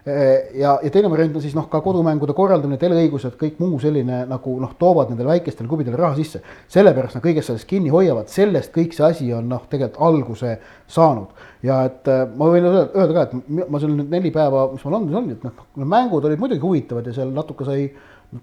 [0.05, 4.55] ja, ja teine variant on siis noh, ka kodumängude korraldamine, teleõigused, kõik muu selline nagu
[4.59, 6.41] noh, toovad nendele väikestele klubidele raha sisse.
[6.73, 11.45] sellepärast nad kõigest sellest kinni hoiavad, sellest kõik see asi on noh, tegelikult alguse saanud.
[11.63, 14.95] ja et äh, ma võin öelda, ka, et ma seal nüüd neli päeva, mis ma
[14.97, 17.87] Londonis olin, et noh, mängud olid muidugi huvitavad ja seal natuke sai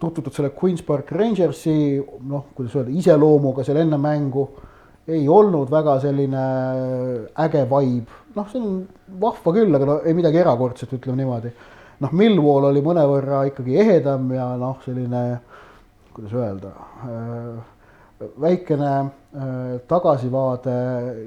[0.00, 2.00] tutvutud selle Queen's Park Rangersi
[2.30, 4.48] noh, kuidas öelda, iseloomuga seal enne mängu
[5.11, 6.42] ei olnud väga selline
[7.44, 8.81] äge vibe, noh, see on
[9.20, 11.53] vahva küll, aga no ei midagi erakordset, ütleme niimoodi.
[12.01, 15.24] noh, Millwall oli mõnevõrra ikkagi ehedam ja noh, selline
[16.14, 16.72] kuidas öelda
[17.07, 17.62] äh,,
[18.41, 20.74] väikene äh, tagasivaade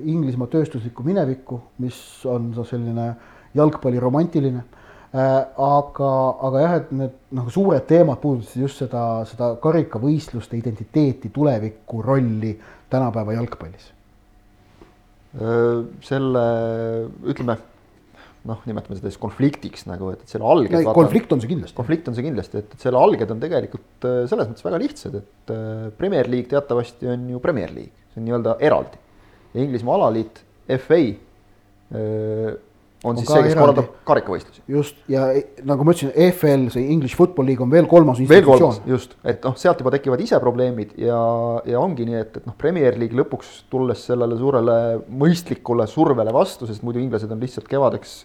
[0.06, 1.98] Inglismaa tööstuslikku minevikku, mis
[2.30, 3.14] on selline
[3.56, 5.32] jalgpalliromantiline äh,.
[5.58, 6.12] aga,
[6.50, 12.56] aga jah, et need noh, suured teemad puudutasid just seda, seda karikavõistluste identiteeti, tulevikku, rolli
[12.90, 13.94] tänapäeva jalgpallis
[15.34, 16.42] selle
[17.30, 17.56] ütleme
[18.44, 20.76] noh, nimetame seda siis konfliktiks nagu, et, et selle alged.
[20.94, 21.76] konflikt on see kindlasti.
[21.78, 25.54] konflikt on see kindlasti, et, et selle alged on tegelikult selles mõttes väga lihtsad, et
[25.98, 29.00] Premier League teatavasti on ju Premier League, see on nii-öelda eraldi.
[29.64, 30.44] Inglismaa alaliit
[30.84, 31.02] FA
[33.04, 34.62] on, siis see, kes korraldab karikavõistlusi.
[34.72, 35.26] just, ja
[35.68, 38.80] nagu ma ütlesin, EFL, see English Football League on veel kolmas institutsioon.
[38.90, 41.20] just, et noh, sealt juba tekivad ise probleemid ja,
[41.70, 44.78] ja ongi nii, et, et noh, Premier League lõpuks tulles sellele suurele
[45.24, 48.22] mõistlikule survele vastu, sest muidu inglased on lihtsalt kevadeks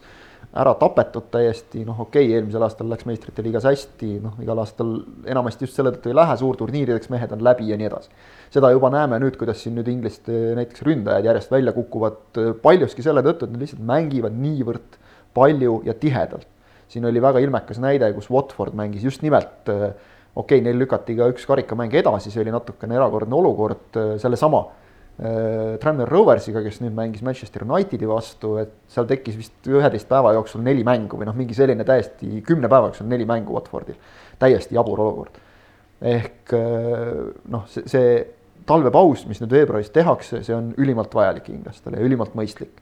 [0.57, 4.95] ära tapetud täiesti, noh, okei okay,, eelmisel aastal läks meistrite liigas hästi, noh, igal aastal
[5.29, 8.09] enamasti just selle tõttu ei lähe suurturniirideks, mehed on läbi ja nii edasi.
[8.55, 13.23] seda juba näeme nüüd, kuidas siin nüüd ingliste näiteks ründajad järjest välja kukuvad paljuski selle
[13.27, 14.97] tõttu, et nad lihtsalt mängivad niivõrd
[15.37, 16.49] palju ja tihedalt.
[16.89, 19.93] siin oli väga ilmekas näide, kus Watford mängis just nimelt okei
[20.35, 24.65] okay,, neil lükati ka üks karikamäng edasi, see oli natukene erakordne olukord, sellesama
[25.19, 30.63] Tranmere Roversiga, kes nüüd mängis Manchester Unitedi vastu, et seal tekkis vist üheteist päeva jooksul
[30.63, 33.97] neli mängu või noh, mingi selline täiesti kümne päeva jooksul neli mängu Watfordil.
[34.39, 35.41] täiesti jabur olukord.
[35.99, 37.17] ehk äh,
[37.51, 38.13] noh, see, see
[38.69, 42.79] talvepaus, mis nüüd veebruaris tehakse, see on ülimalt vajalik inglastele ja ülimalt mõistlik.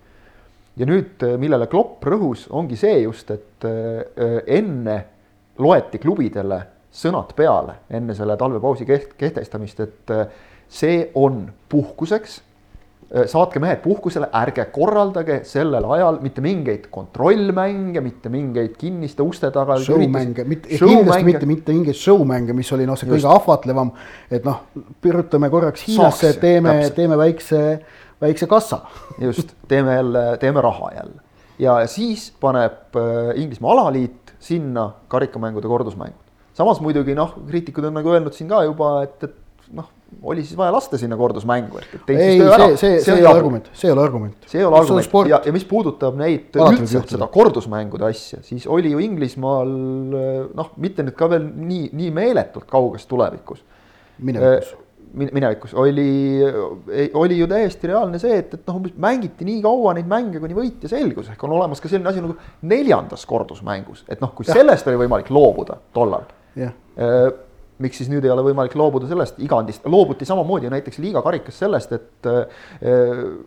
[0.76, 4.98] ja nüüd, äh, millele Klopp rõhus, ongi see just, et enne
[5.56, 6.60] loeti klubidele
[6.92, 8.84] sõnad peale enne selle talvepausi
[9.16, 10.12] kehtestamist, et
[10.68, 12.42] see on puhkuseks.
[13.06, 19.52] Äh, saatke mehed puhkusele, ärge korraldage sellel ajal mitte mingeid kontrollmänge, mitte mingeid kinniste uste
[19.54, 19.76] taga.
[19.78, 23.94] Show-mänge, mitte, kindlasti mitte, mitte mingeid show-mänge, mis oli noh, see kõige ahvatlevam.
[24.26, 24.64] et noh,
[25.02, 27.62] pürutame korraks Hiinasse, teeme, teeme väikse,
[28.26, 28.82] väikse kassa.
[29.22, 31.22] just, teeme jälle, teeme raha jälle.
[31.62, 36.26] ja siis paneb äh, Inglismaa alaliit sinna karikamängude kordusmängud.
[36.54, 39.92] samas muidugi noh, kriitikud on nagu öelnud siin ka juba, et, et noh
[40.22, 43.88] oli siis vaja lasta sinna kordusmängu, et ei, see, see, see ei ole argument, see
[43.88, 44.46] ei ole argument.
[44.46, 45.28] see ei ole argument.
[45.30, 49.70] ja, ja mis puudutab neid üldse seda kordusmängude asja, siis oli ju Inglismaal
[50.56, 53.62] noh, mitte nüüd ka veel nii, nii meeletult kauges tulevikus.
[54.18, 54.72] minevikus.
[54.72, 54.82] Äh,
[55.16, 55.72] minevikus.
[55.74, 56.42] Oli,
[57.14, 60.56] oli ju täiesti reaalne see, et, et noh, umbes mängiti nii kaua neid mänge, kuni
[60.56, 62.36] võitja selgus, ehk on olemas ka selline asi nagu
[62.68, 64.58] neljandas kordusmängus, et noh, kui ja.
[64.58, 66.28] sellest oli võimalik loobuda tollal
[67.82, 71.92] miks siis nüüd ei ole võimalik loobuda sellest igandist, loobuti samamoodi näiteks liiga karikas sellest,
[71.96, 72.60] et äh,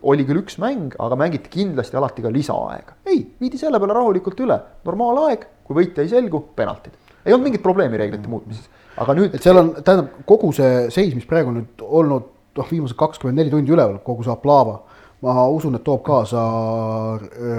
[0.02, 2.98] oli küll üks mäng, aga mängiti kindlasti alati ka lisaaega.
[3.10, 6.94] ei, viidi selle peale rahulikult üle, normaalaeg, kui võitja ei selgu, penaltid.
[7.24, 8.68] ei olnud mingit probleemi reeglite muutmises,
[9.00, 9.34] aga nüüd.
[9.34, 13.52] et seal on, tähendab kogu see seis, mis praegu nüüd olnud noh, viimased kakskümmend neli
[13.52, 14.80] tundi üleval, kogu see aplaava
[15.20, 16.42] ma usun, et toob kaasa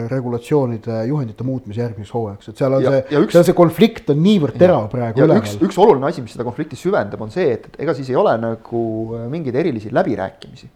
[0.10, 4.58] regulatsioonide, juhendite muutmise järgmiseks hooajaks, et seal on ja, see, seal see konflikt on niivõrd
[4.58, 5.44] terav praegu üleval.
[5.44, 8.18] üks, üks oluline asi, mis seda konflikti süvendab, on see, et, et ega siis ei
[8.18, 8.82] ole nagu
[9.30, 10.72] mingeid erilisi läbirääkimisi.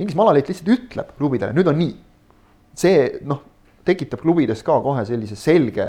[0.00, 1.92] Inglismaa alaliit lihtsalt ütleb klubidele, nüüd on nii.
[2.80, 3.42] see noh,
[3.84, 5.86] tekitab klubides ka kohe sellise selge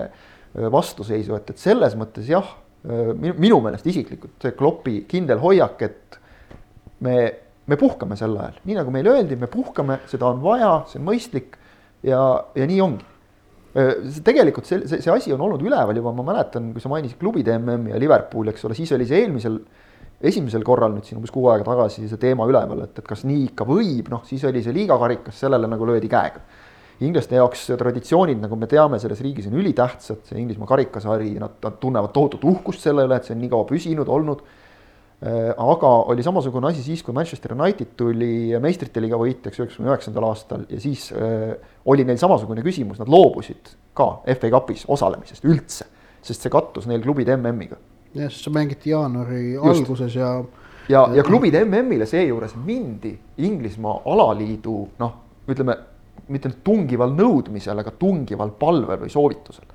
[0.53, 2.51] vastuseisu, et, et selles mõttes jah,
[2.83, 6.19] minu, minu meelest isiklikult see Kloppi kindel hoiak, et
[7.03, 7.15] me
[7.67, 11.07] me puhkame sel ajal, nii nagu meile öeldi, me puhkame, seda on vaja, see on
[11.07, 11.55] mõistlik
[12.03, 12.19] ja,
[12.57, 13.07] ja nii ongi.
[14.25, 17.55] tegelikult see, see, see asi on olnud üleval juba, ma mäletan, kui sa mainisid klubide
[17.57, 19.57] MM-i ja Liverpooli, eks ole, siis oli see eelmisel,
[20.23, 23.47] esimesel korral nüüd siin umbes kuu aega tagasi see teema üleval, et, et kas nii
[23.47, 26.43] ikka võib, noh, siis oli see liigakarikas, sellele nagu löödi käega.
[27.03, 31.79] inglaste jaoks traditsioonid, nagu me teame, selles riigis on ülitähtsad, see Inglismaa karikasari, nad, nad
[31.81, 34.45] tunnevad tohutut uhkust selle üle, et see on nii kaua püsinud olnud
[35.23, 40.65] aga oli samasugune asi siis, kui Manchester United tuli meistrite liiga võitjaks üheksakümne üheksandal aastal
[40.67, 41.53] ja siis äh,
[41.85, 45.87] oli neil samasugune küsimus, nad loobusid ka FA Cupis osalemisest üldse,
[46.23, 47.79] sest see kattus neil klubide MM-iga.
[48.17, 49.69] jah, sest see mängiti jaanuari Just.
[49.69, 50.33] alguses ja.
[50.91, 53.15] ja, ja klubide MM-ile seejuures mindi
[53.47, 55.17] Inglismaa alaliidu noh,
[55.47, 55.77] ütleme
[56.33, 59.71] mitte tungival nõudmisel, aga tungival palvel või soovitusel.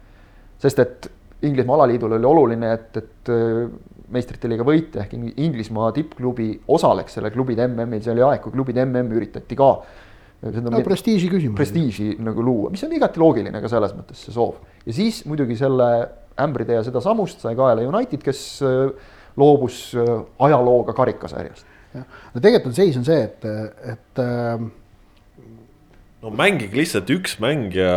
[0.60, 1.14] sest et
[1.46, 7.32] Inglismaa alaliidul oli oluline, et, et äh, meistrite liiga võitja ehk Inglismaa tippklubi osaleks selle
[7.34, 9.72] klubide MM-il, see oli aeg, kui klubide MM üritati ka
[10.42, 11.56] no prestiiži küsimus.
[11.58, 14.60] prestiiži nagu luua, mis on igati loogiline ka selles mõttes see soov.
[14.86, 15.88] ja siis muidugi selle
[16.38, 18.92] ämbritee sedasamust sai kaela United, kes äh,
[19.38, 20.12] loobus äh,
[20.46, 21.66] ajalooga karikasarjast.
[21.96, 23.48] jah, no tegelikult on seis on see, et,
[23.94, 24.68] et äh,
[26.18, 27.90] no mängige lihtsalt üks mäng ja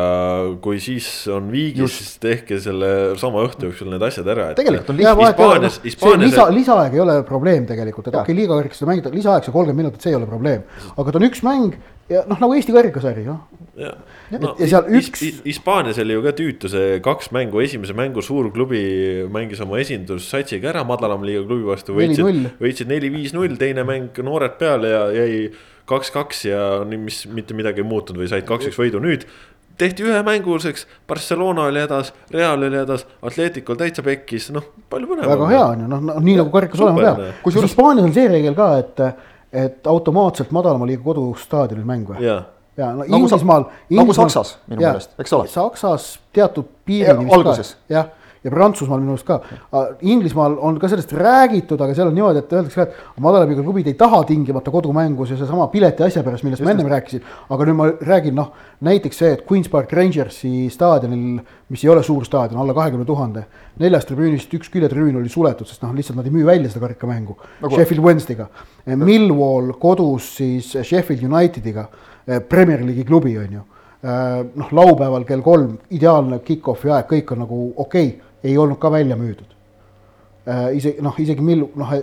[0.62, 2.92] kui siis on viigis, siis tehke selle
[3.22, 4.52] sama õhtu jooksul need asjad ära.
[4.58, 5.00] tegelikult on.
[5.02, 6.28] Hispaanias, Hispaanias.
[6.28, 9.88] lisa, lisaaeg ei ole probleem tegelikult, et okei okay,, liiga karikast mängida, lisaaeg see kolmkümmend
[9.88, 10.68] minutit, see ei ole probleem.
[10.94, 11.80] aga ta on üks mäng
[12.12, 13.42] ja noh, nagu Eesti karikasari, noh.
[13.80, 13.94] ja,
[14.36, 15.24] no, ja seal üks.
[15.46, 18.82] Hispaanias oli ju ka tüütu see kaks mängu, esimese mängu suur klubi
[19.32, 24.94] mängis oma esindussatsiga ära madalama liiga klubi vastu, võitsid, võitsid neli-viis-null, teine mäng noored peale
[24.94, 25.46] ja jäi
[25.90, 29.26] kaks-kaks ja nii, mis mitte midagi ei muutunud või said kaks-üks võidu, nüüd
[29.82, 35.32] tehti ühemänguliseks, Barcelona oli hädas, Real oli hädas, Atleticul täitsa pekkis, noh, palju põnevam.
[35.32, 37.22] väga hea on ju, noh, nii nagu karikas olema peab.
[37.46, 39.04] kusjuures Hispaanias on see reegel ka, et,
[39.54, 42.24] et automaatselt madalama liiga kodustaadionil mäng või?
[42.78, 43.68] ja, no nagu Inglismaal.
[43.90, 45.48] nagu Saksas minu meelest, eks ole.
[45.52, 47.30] Saksas teatud piirini.
[47.34, 47.76] alguses.
[47.90, 48.10] jah
[48.44, 49.38] ja Prantsusmaal minu arust ka.
[50.02, 53.90] Inglismaal on ka sellest räägitud, aga seal on niimoodi, et öeldakse ka, et madalamiga klubid
[53.92, 57.22] ei taha tingimata kodumängus ja seesama pileti asja pärast, millest ma ennem rääkisin.
[57.50, 58.50] aga nüüd ma räägin noh,
[58.82, 63.46] näiteks see, et Queen's Park Rangersi staadionil, mis ei ole suur staadion, alla kahekümne tuhande,
[63.80, 67.38] neljast tribüünist üks küljetribüün oli suletud, sest noh, lihtsalt nad ei müü välja seda karikamängu
[67.62, 67.76] nagu.
[67.76, 68.50] Sheffield Wednesday'ga.
[68.98, 71.86] Millwall kodus siis Sheffield Unitediga,
[72.26, 73.62] eh, Premier League'i klubi on ju
[74.02, 78.80] eh, noh, laupäeval kell kolm, ideaalne kick-off'i aeg, kõik on nagu okei okay ei olnud
[78.80, 79.52] ka välja müüdud
[80.48, 80.72] äh,.
[80.78, 81.94] isegi noh, isegi Mill-, noh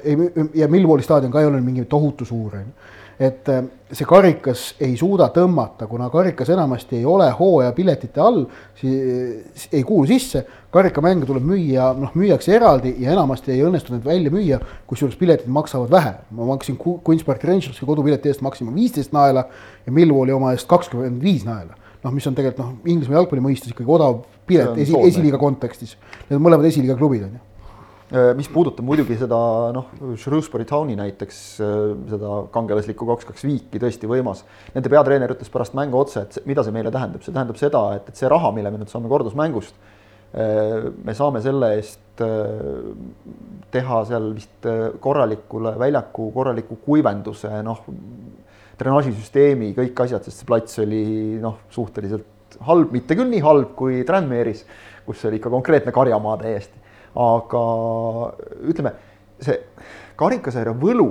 [0.54, 2.94] ja Millwalli staadion ka ei olnud mingi tohutu suur, on ju.
[3.18, 8.44] et äh, see karikas ei suuda tõmmata, kuna karikas enamasti ei ole hooajapiletite all,
[8.78, 10.44] siis ei kuulu sisse.
[10.70, 15.50] karikamänge tuleb müüa, noh müüakse eraldi ja enamasti ei õnnestu neid välja müüa, kusjuures piletid
[15.50, 16.14] maksavad vähe.
[16.30, 19.48] ma maksin Queen's Park Rangersi kodupileti eest maksima viisteist naela
[19.86, 21.74] ja Millwalli oma eest kakskümmend viis naela
[22.04, 25.94] noh, mis on tegelikult noh, Inglismaa jalgpalli mõistes ikkagi odav pilet esi, esiliiga kontekstis.
[26.28, 29.38] Need on mõlemad esiliiga klubid on ju äh, mis puudutab muidugi seda
[29.76, 31.76] noh, Shrewsbury Towni näiteks äh,
[32.14, 34.44] seda kangelaslikku kaks-kaks viiki, tõesti võimas.
[34.74, 38.10] Nende peatreener ütles pärast mängu otse, et mida see meile tähendab, see tähendab seda, et,
[38.10, 39.78] et see raha, mille me nüüd saame kordusmängust,
[40.32, 44.66] äh, me saame selle eest teha seal vist
[44.98, 47.84] korralikule väljaku korraliku kuivenduse, noh
[48.78, 51.04] drenaažisüsteemi, kõik asjad, sest see plats oli
[51.42, 52.26] noh, suhteliselt
[52.66, 54.64] halb, mitte küll nii halb kui Tranmere'is,
[55.06, 56.76] kus oli ikka konkreetne karjamaa täiesti.
[57.18, 57.62] aga
[58.68, 58.92] ütleme,
[59.42, 59.56] see
[60.18, 61.08] karikasarja võlu,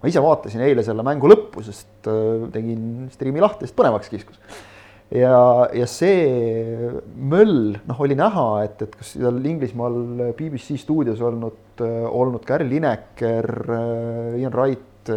[0.00, 4.38] ma ise vaatasin eile selle mängu lõppu, sest äh, tegin striimi lahti, sest põnevaks kiskus.
[5.14, 5.34] ja,
[5.74, 9.98] ja see möll, noh, oli näha, et, et kas seal Inglismaal
[10.38, 15.10] BBC stuudios olnud, äh, olnud Gary Lineker, äh, Ian Wright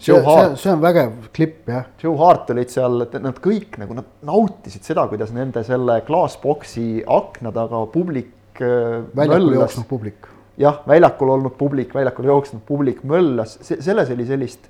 [0.00, 0.58] Joe Hart.
[0.58, 1.86] see on vägev klipp jah.
[2.02, 7.52] Joe Hart olid seal, nad kõik nagu nad nautisid seda, kuidas nende selle klaasboksi akna
[7.54, 8.32] taga publik.
[8.60, 10.28] Äh, väljakul jooksnud publik.
[10.60, 14.68] jah, väljakul olnud publik, väljakul jooksnud publik möllas, selles oli sellist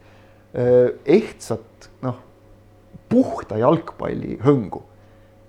[0.57, 2.16] äh, ehtsat, noh,
[3.12, 4.83] puhta jalgpalli hõngu.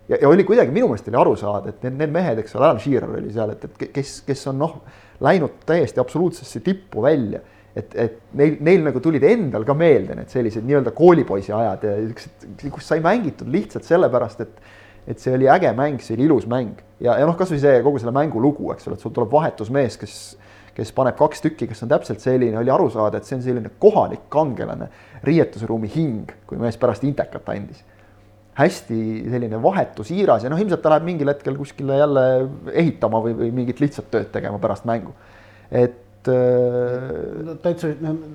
[0.10, 2.68] ja, ja oli kuidagi minu meelest oli aru saada, et need, need mehed, eks ole,
[2.68, 4.80] Alan Shearer oli seal, et, et kes, kes on noh,
[5.24, 7.40] läinud täiesti absoluutsesse tippu välja
[7.76, 11.96] et, et neil, neil nagu tulid endal ka meelde need sellised nii-öelda koolipoisi ajad ja
[12.00, 14.74] siuksed, kus sai mängitud lihtsalt sellepärast, et
[15.06, 18.00] et see oli äge mäng, see oli ilus mäng ja, ja noh, kasvõi see kogu
[18.02, 20.16] selle mängu lugu, eks ole, et sul tuleb vahetusmees, kes,
[20.74, 23.70] kes paneb kaks tükki, kes on täpselt selline, oli aru saada, et see on selline
[23.82, 24.88] kohalik kangelane,
[25.28, 27.84] riietusruumi hing, kui mees pärast intekat andis.
[28.56, 28.98] hästi
[29.28, 32.22] selline vahetusiiras ja noh, ilmselt ta läheb mingil hetkel kuskile jälle
[32.72, 35.14] ehitama või, või mingit lihtsat tööd tegema pärast mängu.
[35.70, 37.56] et et no,.
[37.64, 37.90] täitsa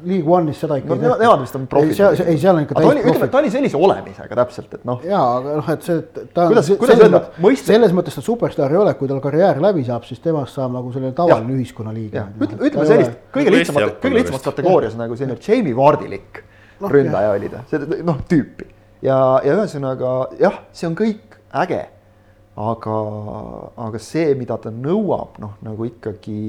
[0.07, 1.19] League One'is seda ikka no, ei tehta.
[1.23, 2.01] Nemad vist on profid.
[2.25, 3.09] ei, seal on ikka täis profid.
[3.13, 5.05] ütleme, ta oli sellise olemisega täpselt, et noh.
[5.07, 7.71] jaa, aga noh, et see, ta kuidas, kuidas öelda, mõiste.
[7.73, 10.93] selles mõttes ta superstaar ei ole, kui tal karjäär läbi saab, siis temast saab nagu
[10.95, 12.27] selline tavaline ühiskonnaliige.
[12.41, 16.45] ütleme, ütleme sellist kõige lihtsamat, kõige lihtsamas kategoorias nagu selline Jamie Vardilik
[16.81, 18.69] no, ründaja oli ta, see noh, tüüpi.
[19.07, 19.17] ja,
[19.47, 21.87] ja ühesõnaga jah, see on kõik äge
[22.61, 22.97] aga,
[23.87, 26.41] aga see, mida ta nõuab, noh nagu ikkagi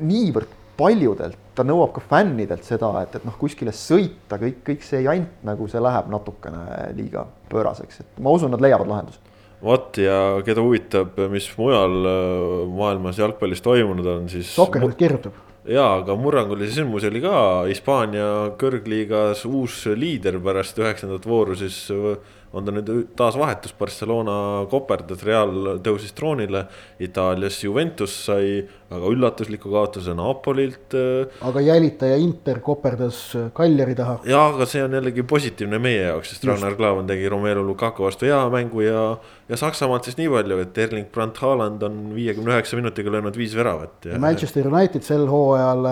[0.00, 5.02] niivõrd paljudelt, ta nõuab ka fännidelt seda, et, et noh, kuskile sõita, kõik, kõik see
[5.04, 6.64] jant nagu see läheb natukene
[6.96, 9.30] liiga pööraseks, et ma usun, nad leiavad lahenduse
[9.62, 14.50] vot ja keda huvitab, mis mujal äh, maailmas jalgpallis toimunud on, siis.
[14.56, 15.36] Sokker nüüd kirjutab.
[15.62, 17.34] jaa, aga murrangulisi sündmusi oli ka
[17.68, 21.84] Hispaania kõrgliigas uus liider pärast üheksandat vooru, siis
[22.52, 24.34] on ta nüüd taas vahetus, Barcelona
[24.70, 26.66] koperdas, Real tõusis troonile.
[27.02, 30.94] Itaalias Juventus sai väga üllatusliku kaotuse Napolilt.
[30.96, 33.20] Äh, aga jälitaja Inter koperdas
[33.54, 34.18] Kaljari taha.
[34.28, 38.28] ja, aga see on jällegi positiivne meie jaoks, sest Ragnar Klavan tegi Romelu Lukaku vastu
[38.28, 39.04] hea mängu ja.
[39.48, 43.56] ja Saksamaalt siis nii palju, et Erling Brandt Haaland on viiekümne üheksa minutiga löönud viis
[43.56, 44.10] väravat.
[44.18, 45.88] Manchester United sel hooajal,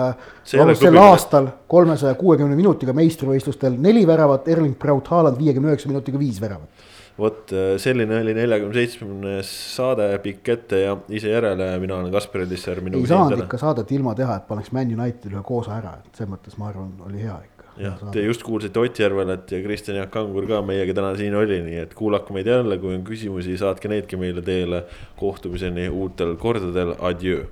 [0.47, 6.41] sel aastal kolmesaja kuuekümne minutiga meistrivõistlustel neli väravat, Erling Braut Haaland viiekümne üheksa minutiga viis
[6.41, 6.80] väravat
[7.19, 12.45] vot äh, selline oli neljakümne seitsmes saade pikk ette ja ise järele, mina olen Kaspar
[12.45, 12.81] Elisser.
[12.81, 16.31] ei saanud ikka saadet ilma teha, et paneks Man Unitedile ühe koosa ära, et selles
[16.33, 17.69] mõttes ma arvan, oli hea ikka.
[17.81, 21.61] jah, te just kuulsite Ott Järvelat ja Kristjan Jaak Kangur ka meiega täna siin oli,
[21.67, 24.85] nii et kuulake meid jälle, kui on küsimusi, saatke neidki meile teele.
[25.19, 27.47] kohtumiseni uutel kordadel, adjöö